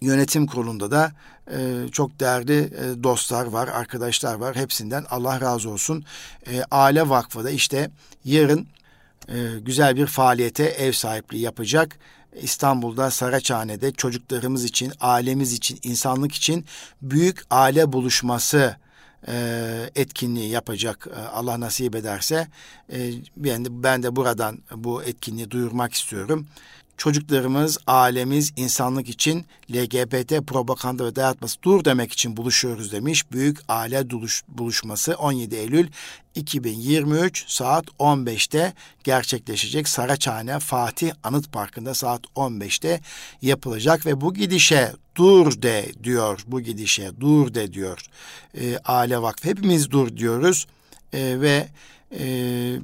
yönetim 0.00 0.46
kurulunda 0.46 0.90
da 0.90 1.12
e, 1.50 1.88
çok 1.92 2.20
değerli 2.20 2.58
e, 2.58 3.02
dostlar 3.02 3.46
var, 3.46 3.68
arkadaşlar 3.68 4.34
var. 4.34 4.56
Hepsinden 4.56 5.04
Allah 5.10 5.40
razı 5.40 5.70
olsun. 5.70 6.04
E, 6.46 6.62
Aile 6.70 7.08
Vakfı 7.08 7.44
da 7.44 7.50
işte 7.50 7.90
yarın 8.24 8.66
e, 9.28 9.34
güzel 9.60 9.96
bir 9.96 10.06
faaliyete 10.06 10.64
ev 10.64 10.92
sahipliği 10.92 11.40
yapacak. 11.40 11.98
İstanbul'da 12.36 13.10
Saraçhane'de 13.10 13.92
çocuklarımız 13.92 14.64
için, 14.64 14.92
ailemiz 15.00 15.52
için, 15.52 15.78
insanlık 15.82 16.34
için 16.34 16.66
büyük 17.02 17.42
aile 17.50 17.92
buluşması 17.92 18.76
e, 19.28 19.90
etkinliği 19.94 20.50
yapacak 20.50 21.08
e, 21.16 21.20
Allah 21.20 21.60
nasip 21.60 21.94
ederse. 21.94 22.48
E, 22.92 23.12
ben, 23.36 23.64
de, 23.64 23.82
ben 23.82 24.02
de 24.02 24.16
buradan 24.16 24.58
bu 24.76 25.02
etkinliği 25.02 25.50
duyurmak 25.50 25.94
istiyorum. 25.94 26.46
Çocuklarımız, 27.02 27.78
ailemiz, 27.86 28.52
insanlık 28.56 29.08
için 29.08 29.46
LGBT 29.72 30.46
propaganda 30.46 31.06
ve 31.06 31.16
dayatması 31.16 31.62
dur 31.62 31.84
demek 31.84 32.12
için 32.12 32.36
buluşuyoruz 32.36 32.92
demiş. 32.92 33.32
Büyük 33.32 33.58
aile 33.68 34.10
buluşması 34.48 35.14
17 35.14 35.56
Eylül 35.56 35.88
2023 36.34 37.44
saat 37.48 37.84
15'te 37.98 38.72
gerçekleşecek. 39.04 39.88
Saraçhane 39.88 40.58
Fatih 40.58 41.12
Anıt 41.22 41.52
Parkı'nda 41.52 41.94
saat 41.94 42.22
15'te 42.36 43.00
yapılacak 43.42 44.06
ve 44.06 44.20
bu 44.20 44.34
gidişe 44.34 44.92
dur 45.16 45.62
de 45.62 45.92
diyor. 46.04 46.44
Bu 46.46 46.60
gidişe 46.60 47.10
dur 47.20 47.54
de 47.54 47.72
diyor. 47.72 47.98
E, 48.60 48.78
Aile 48.84 49.22
Vakfı 49.22 49.48
hepimiz 49.48 49.90
dur 49.90 50.16
diyoruz 50.16 50.66
e, 51.12 51.40
ve 51.40 51.68
e, 52.18 52.24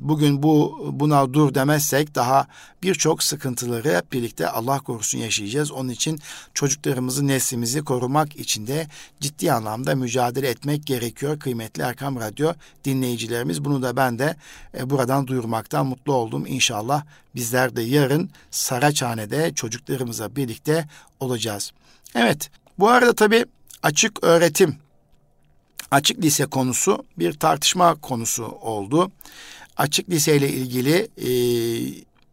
bugün 0.00 0.42
bu 0.42 0.78
buna 0.92 1.34
dur 1.34 1.54
demezsek 1.54 2.14
daha 2.14 2.46
birçok 2.82 3.22
sıkıntıları 3.22 3.96
hep 3.96 4.12
birlikte 4.12 4.48
Allah 4.48 4.80
korusun 4.80 5.18
yaşayacağız. 5.18 5.72
Onun 5.72 5.88
için 5.88 6.20
çocuklarımızı, 6.54 7.26
neslimizi 7.26 7.84
korumak 7.84 8.36
için 8.36 8.66
de 8.66 8.86
ciddi 9.20 9.52
anlamda 9.52 9.94
mücadele 9.94 10.48
etmek 10.48 10.86
gerekiyor. 10.86 11.38
Kıymetli 11.38 11.82
Erkam 11.82 12.20
Radyo 12.20 12.52
dinleyicilerimiz 12.84 13.64
bunu 13.64 13.82
da 13.82 13.96
ben 13.96 14.18
de 14.18 14.36
e, 14.78 14.90
buradan 14.90 15.26
duyurmaktan 15.26 15.86
mutlu 15.86 16.12
oldum. 16.12 16.46
İnşallah 16.46 17.04
bizler 17.34 17.76
de 17.76 17.82
yarın 17.82 18.30
Saraçhane'de 18.50 19.54
çocuklarımıza 19.54 20.36
birlikte 20.36 20.88
olacağız. 21.20 21.72
Evet 22.14 22.50
bu 22.78 22.88
arada 22.88 23.14
tabii 23.14 23.44
açık 23.82 24.24
öğretim 24.24 24.76
açık 25.90 26.22
lise 26.22 26.46
konusu 26.46 27.04
bir 27.18 27.32
tartışma 27.32 27.94
konusu 27.94 28.44
oldu. 28.44 29.10
Açık 29.76 30.10
lise 30.10 30.36
ile 30.36 30.48
ilgili 30.48 31.08
e, 31.16 31.30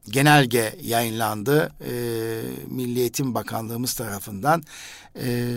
genelge 0.09 0.75
yayınlandı 0.81 1.73
e, 1.81 1.91
Milli 2.67 2.99
Eğitim 2.99 3.33
Bakanlığımız 3.33 3.93
tarafından. 3.93 4.63
E, 5.15 5.47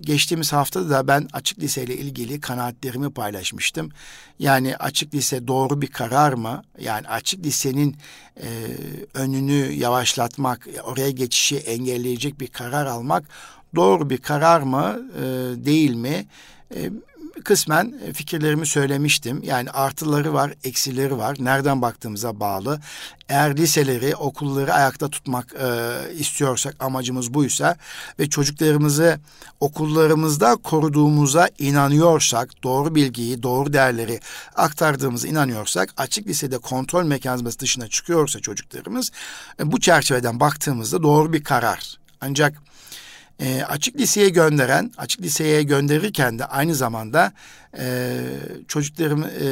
geçtiğimiz 0.00 0.52
haftada 0.52 0.90
da 0.90 1.08
ben 1.08 1.28
açık 1.32 1.58
lise 1.58 1.82
ile 1.82 1.96
ilgili 1.96 2.40
kanaatlerimi 2.40 3.10
paylaşmıştım. 3.10 3.90
Yani 4.38 4.76
açık 4.76 5.14
lise 5.14 5.48
doğru 5.48 5.82
bir 5.82 5.86
karar 5.86 6.32
mı? 6.32 6.62
Yani 6.80 7.08
açık 7.08 7.44
lisenin 7.44 7.96
e, 8.36 8.48
önünü 9.14 9.72
yavaşlatmak, 9.72 10.68
oraya 10.82 11.10
geçişi 11.10 11.56
engelleyecek 11.56 12.40
bir 12.40 12.46
karar 12.46 12.86
almak 12.86 13.24
doğru 13.74 14.10
bir 14.10 14.18
karar 14.18 14.60
mı, 14.60 15.10
e, 15.16 15.22
değil 15.64 15.94
mi? 15.94 16.26
E, 16.74 16.90
kısmen 17.44 17.94
e, 18.06 18.12
fikirlerimi 18.12 18.66
söylemiştim. 18.66 19.40
Yani 19.42 19.70
artıları 19.70 20.34
var, 20.34 20.54
eksileri 20.64 21.18
var. 21.18 21.36
Nereden 21.40 21.82
baktığımıza 21.82 22.40
bağlı. 22.40 22.80
Eğer 23.28 23.56
liseleri, 23.56 24.16
okulları 24.16 24.74
ayakta 24.74 25.08
tutmak 25.08 25.54
e, 25.54 25.90
istiyorsak, 26.14 26.76
amacımız 26.80 27.34
buysa 27.34 27.76
ve 28.18 28.28
çocuklarımızı 28.28 29.20
okullarımızda 29.60 30.56
koruduğumuza 30.56 31.48
inanıyorsak, 31.58 32.62
doğru 32.62 32.94
bilgiyi, 32.94 33.42
doğru 33.42 33.72
değerleri 33.72 34.20
aktardığımıza 34.56 35.28
inanıyorsak, 35.28 35.94
açık 35.96 36.26
lisede 36.26 36.58
kontrol 36.58 37.04
mekanizması 37.04 37.58
dışına 37.58 37.88
çıkıyorsa 37.88 38.40
çocuklarımız, 38.40 39.10
e, 39.60 39.72
bu 39.72 39.80
çerçeveden 39.80 40.40
baktığımızda 40.40 41.02
doğru 41.02 41.32
bir 41.32 41.44
karar. 41.44 41.96
Ancak 42.20 42.62
e, 43.40 43.62
açık 43.62 43.96
liseye 43.96 44.28
gönderen, 44.28 44.92
açık 44.98 45.22
liseye 45.22 45.62
gönderirken 45.62 46.38
de 46.38 46.44
aynı 46.44 46.74
zamanda 46.74 47.32
e, 47.78 48.20
çocuklarım 48.68 49.24
e, 49.24 49.48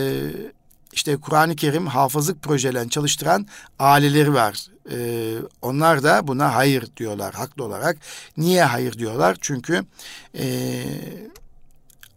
işte 0.92 1.16
Kur'an-ı 1.16 1.56
Kerim 1.56 1.86
hafızlık 1.86 2.42
projelerini 2.42 2.90
çalıştıran 2.90 3.46
aileleri 3.78 4.34
var. 4.34 4.66
Ee, 4.90 5.36
onlar 5.62 6.02
da 6.02 6.26
buna 6.26 6.54
hayır 6.54 6.88
diyorlar 6.96 7.34
haklı 7.34 7.64
olarak. 7.64 7.96
Niye 8.36 8.64
hayır 8.64 8.92
diyorlar? 8.92 9.36
Çünkü 9.40 9.84
e, 10.38 10.46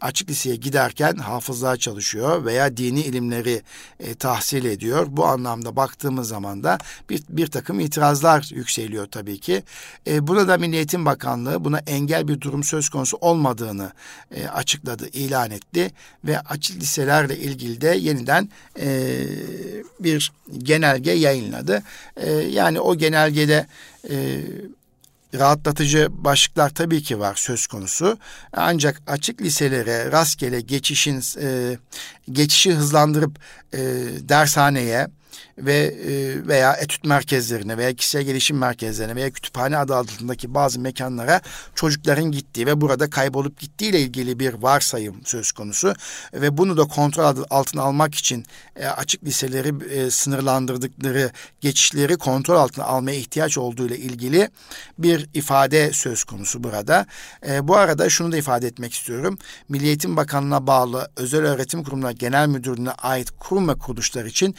açık 0.02 0.30
liseye 0.30 0.56
giderken 0.56 1.16
hafızlığa 1.16 1.78
çalışıyor 1.78 2.46
veya 2.46 2.78
dini 2.78 3.02
ilimleri 3.02 3.62
e, 4.00 4.16
tahsil 4.16 4.66
ediyor. 4.66 5.08
Bu 5.10 5.26
anlamda 5.26 5.76
baktığımız 5.76 6.28
zaman 6.28 6.64
da 6.64 6.78
bir, 7.10 7.24
bir 7.30 7.48
takım 7.48 7.80
itirazlar 7.80 8.50
yükseliyor 8.54 9.06
tabii 9.06 9.40
ki. 9.40 9.64
E, 10.08 10.28
buna 10.28 10.48
da 10.48 10.58
Milli 10.58 10.76
Eğitim 10.76 11.06
Bakanlığı 11.06 11.66
buna 11.66 11.80
engel 11.80 12.28
bir 12.28 12.42
durum 12.42 12.64
söz 12.64 12.90
konusu 12.90 13.18
olmadığını 13.22 13.92
e, 14.32 14.48
açıkladı, 14.48 15.08
ilan 15.08 15.52
etti 15.52 15.92
ve 16.26 16.40
açık 16.40 16.82
liselerle 16.82 17.38
ilgili 17.38 17.82
de 17.82 17.88
yeniden 17.88 18.50
e, 18.80 19.24
bir 20.00 20.32
genelge 20.58 21.12
yayınladı. 21.12 21.84
E, 22.18 22.32
yani 22.32 22.80
o 22.80 22.96
genelgede 22.96 23.68
e, 24.10 24.42
rahatlatıcı 25.34 26.08
başlıklar 26.12 26.70
tabii 26.70 27.04
ki 27.04 27.20
var 27.20 27.36
söz 27.36 27.68
konusu. 27.68 28.18
Ancak 28.54 29.02
açık 29.08 29.42
liselere 29.42 30.12
rastgele 30.12 30.62
geçişin 30.62 31.24
e, 31.42 31.78
geçişi 32.32 32.74
hızlandırıp 32.74 33.40
e, 33.74 33.80
dershaneye 34.20 35.08
ve 35.58 35.76
e, 35.76 36.48
veya 36.48 36.74
etüt 36.74 37.06
merkezlerine 37.06 37.78
veya 37.78 37.94
kişisel 37.94 38.24
gelişim 38.24 38.58
merkezlerine 38.58 39.16
veya 39.16 39.32
kütüphane 39.32 39.78
adı 39.78 39.96
altındaki 39.96 40.54
bazı 40.54 40.80
mekanlara 40.80 41.42
çocukların 41.76 42.32
gittiği 42.32 42.68
ve 42.68 42.82
burada 42.82 43.10
kaybolup 43.10 43.60
gittiği 43.60 43.90
ile 43.90 44.02
ilgili 44.02 44.40
bir 44.40 44.54
varsayım 44.54 45.16
söz 45.26 45.52
konusu 45.52 45.94
ve 46.34 46.58
bunu 46.58 46.78
da 46.78 46.84
kontrol 46.84 47.44
altına 47.50 47.82
almak 47.82 48.16
için 48.16 48.46
e, 48.76 48.86
açık 48.86 49.24
liseleri 49.24 49.94
e, 49.94 50.12
sınırlandırdıkları 50.12 51.32
geçişleri 51.62 52.18
kontrol 52.18 52.56
altına 52.56 52.86
almaya 52.86 53.18
ihtiyaç 53.18 53.58
olduğu 53.58 53.88
ile 53.88 53.98
ilgili 53.98 54.50
bir 54.98 55.30
ifade 55.34 55.92
söz 55.94 56.24
konusu 56.24 56.64
burada. 56.64 57.06
Bu 57.62 57.78
arada 57.78 58.10
şunu 58.10 58.32
da 58.32 58.38
ifade 58.38 58.68
etmek 58.68 58.94
istiyorum. 58.94 59.38
Milli 59.70 59.86
Eğitim 59.86 60.18
Bakanlığı'na 60.18 60.68
bağlı 60.68 61.12
Özel 61.16 61.46
Öğretim 61.46 61.84
Kurumu'na 61.84 62.12
Genel 62.12 62.48
Müdürlüğü'ne 62.48 62.92
ait 62.92 63.32
kurum 63.40 63.68
ve 63.68 63.76
kuruluşlar 63.76 64.26
için 64.26 64.56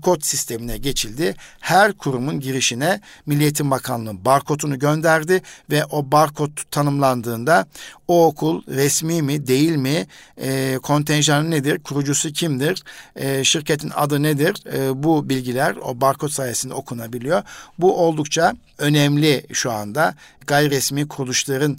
barkod 0.00 0.22
sistemine 0.22 0.78
geçildi. 0.78 1.34
Her 1.60 1.92
kurumun 1.92 2.40
girişine 2.40 3.00
Milli 3.26 3.42
Eğitim 3.42 3.70
Bakanlığı 3.70 4.24
barkodunu 4.24 4.78
gönderdi 4.78 5.42
ve 5.70 5.84
o 5.84 6.12
barkod 6.12 6.50
tanımlandığında 6.70 7.66
o 8.08 8.26
okul 8.26 8.62
resmi 8.68 9.22
mi 9.22 9.46
değil 9.46 9.76
mi, 9.76 10.06
e, 10.36 10.78
kontenjanı 10.82 11.50
nedir, 11.50 11.78
kurucusu 11.78 12.32
kimdir, 12.32 12.82
e, 13.16 13.44
şirketin 13.44 13.92
adı 13.94 14.22
nedir 14.22 14.54
e, 14.72 15.02
bu 15.02 15.28
bilgiler 15.28 15.76
o 15.76 16.00
barkod 16.00 16.28
sayesinde 16.28 16.74
okunabiliyor. 16.74 17.42
Bu 17.78 17.96
oldukça 17.96 18.54
önemli 18.78 19.46
şu 19.52 19.72
anda 19.72 20.14
gayri 20.46 20.70
resmi 20.70 21.08
kuruluşların 21.08 21.78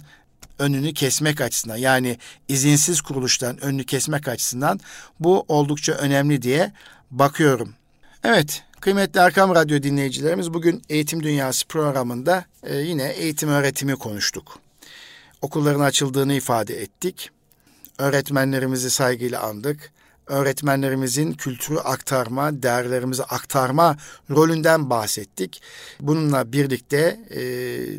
önünü 0.58 0.94
kesmek 0.94 1.40
açısından 1.40 1.76
yani 1.76 2.18
izinsiz 2.48 3.00
kuruluşların 3.00 3.64
önünü 3.64 3.84
kesmek 3.84 4.28
açısından 4.28 4.80
bu 5.20 5.44
oldukça 5.48 5.92
önemli 5.92 6.42
diye 6.42 6.72
bakıyorum. 7.10 7.74
Evet, 8.24 8.62
kıymetli 8.80 9.20
Erkam 9.20 9.54
Radyo 9.54 9.82
dinleyicilerimiz 9.82 10.54
bugün 10.54 10.82
Eğitim 10.88 11.22
Dünyası 11.22 11.68
programında 11.68 12.44
e, 12.62 12.76
yine 12.76 13.08
eğitim 13.08 13.48
öğretimi 13.48 13.96
konuştuk. 13.96 14.58
Okulların 15.42 15.80
açıldığını 15.80 16.34
ifade 16.34 16.82
ettik. 16.82 17.30
Öğretmenlerimizi 17.98 18.90
saygıyla 18.90 19.42
andık. 19.42 19.92
öğretmenlerimizin 20.26 21.32
kültürü 21.32 21.78
aktarma, 21.78 22.62
değerlerimizi 22.62 23.24
aktarma 23.24 23.96
rolünden 24.30 24.90
bahsettik. 24.90 25.62
Bununla 26.00 26.52
birlikte 26.52 27.20
e, 27.30 27.40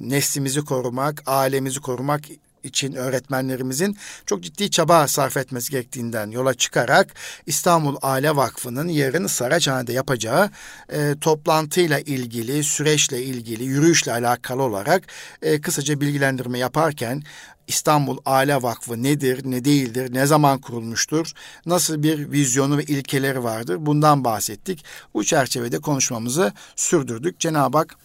neslimizi 0.09 0.61
korumak, 0.61 1.23
ailemizi 1.25 1.79
korumak 1.79 2.21
için 2.63 2.93
öğretmenlerimizin 2.93 3.97
çok 4.25 4.43
ciddi 4.43 4.71
çaba 4.71 5.07
sarf 5.07 5.37
etmesi 5.37 5.71
gerektiğinden 5.71 6.31
yola 6.31 6.53
çıkarak 6.53 7.13
İstanbul 7.45 7.95
Aile 8.01 8.35
Vakfı'nın 8.35 8.87
yarın 8.87 9.27
Saraçhane'de 9.27 9.93
yapacağı 9.93 10.49
e, 10.89 11.15
toplantıyla 11.21 11.99
ilgili, 11.99 12.63
süreçle 12.63 13.23
ilgili, 13.23 13.63
yürüyüşle 13.63 14.11
alakalı 14.11 14.61
olarak 14.61 15.03
e, 15.41 15.61
kısaca 15.61 16.01
bilgilendirme 16.01 16.59
yaparken 16.59 17.23
İstanbul 17.67 18.17
Aile 18.25 18.61
Vakfı 18.61 19.03
nedir, 19.03 19.41
ne 19.43 19.65
değildir, 19.65 20.13
ne 20.13 20.25
zaman 20.25 20.61
kurulmuştur, 20.61 21.31
nasıl 21.65 22.03
bir 22.03 22.31
vizyonu 22.31 22.77
ve 22.77 22.83
ilkeleri 22.83 23.43
vardır 23.43 23.77
bundan 23.79 24.23
bahsettik. 24.23 24.85
Bu 25.13 25.23
çerçevede 25.23 25.79
konuşmamızı 25.79 26.53
sürdürdük. 26.75 27.39
Cenab-ı 27.39 27.77
Hak 27.77 27.95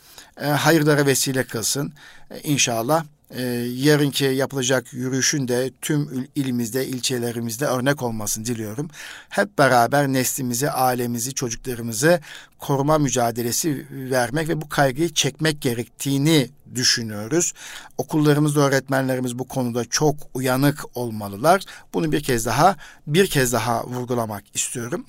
e, 0.41 0.47
hayırlara 0.47 1.07
vesile 1.07 1.45
kılsın 1.45 1.93
e, 2.31 2.41
inşallah 2.41 3.05
e, 3.31 3.43
yarınki 3.75 4.25
yapılacak 4.25 4.93
yürüyüşün 4.93 5.49
de 5.49 5.71
tüm 5.81 6.29
ilimizde, 6.35 6.87
ilçelerimizde 6.87 7.67
örnek 7.67 8.03
olmasını 8.03 8.45
diliyorum. 8.45 8.91
Hep 9.29 9.59
beraber 9.59 10.09
neslimizi, 10.09 10.71
ailemizi, 10.71 11.35
çocuklarımızı 11.35 12.21
koruma 12.59 12.99
mücadelesi 12.99 13.87
vermek 13.91 14.49
ve 14.49 14.61
bu 14.61 14.69
kaygıyı 14.69 15.15
çekmek 15.15 15.63
gerektiğini 15.63 16.51
düşünüyoruz. 16.75 17.53
Okullarımızda 17.99 18.61
öğretmenlerimiz 18.61 19.39
bu 19.39 19.49
konuda 19.49 19.85
çok 19.85 20.17
uyanık 20.35 20.97
olmalılar. 20.97 21.63
Bunu 21.95 22.13
bir 22.13 22.23
kez 22.23 22.47
daha 22.47 22.77
bir 23.07 23.27
kez 23.27 23.53
daha 23.53 23.87
vurgulamak 23.87 24.45
istiyorum. 24.55 25.07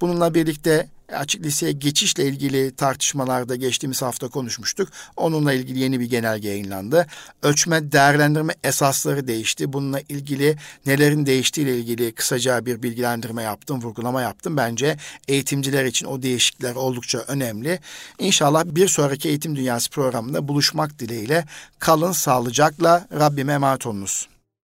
Bununla 0.00 0.34
birlikte 0.34 0.88
açık 1.16 1.42
liseye 1.42 1.72
geçişle 1.72 2.24
ilgili 2.24 2.76
tartışmalarda 2.76 3.56
geçtiğimiz 3.56 4.02
hafta 4.02 4.28
konuşmuştuk. 4.28 4.88
Onunla 5.16 5.52
ilgili 5.52 5.78
yeni 5.78 6.00
bir 6.00 6.10
genelge 6.10 6.48
yayınlandı. 6.48 7.06
Ölçme 7.42 7.92
değerlendirme 7.92 8.54
esasları 8.64 9.28
değişti. 9.28 9.72
Bununla 9.72 10.00
ilgili 10.00 10.56
nelerin 10.86 11.26
değiştiğiyle 11.26 11.78
ilgili 11.78 12.12
kısaca 12.12 12.66
bir 12.66 12.82
bilgilendirme 12.82 13.42
yaptım, 13.42 13.82
vurgulama 13.82 14.22
yaptım. 14.22 14.56
Bence 14.56 14.96
eğitimciler 15.28 15.84
için 15.84 16.06
o 16.06 16.22
değişiklikler 16.22 16.74
oldukça 16.74 17.18
önemli. 17.18 17.80
İnşallah 18.18 18.64
bir 18.64 18.88
sonraki 18.88 19.28
Eğitim 19.28 19.56
Dünyası 19.56 19.90
programında 19.90 20.48
buluşmak 20.48 20.98
dileğiyle 20.98 21.44
kalın 21.78 22.12
sağlıcakla 22.12 23.06
Rabbime 23.12 23.52
emanet 23.52 23.86
olunuz. 23.86 24.31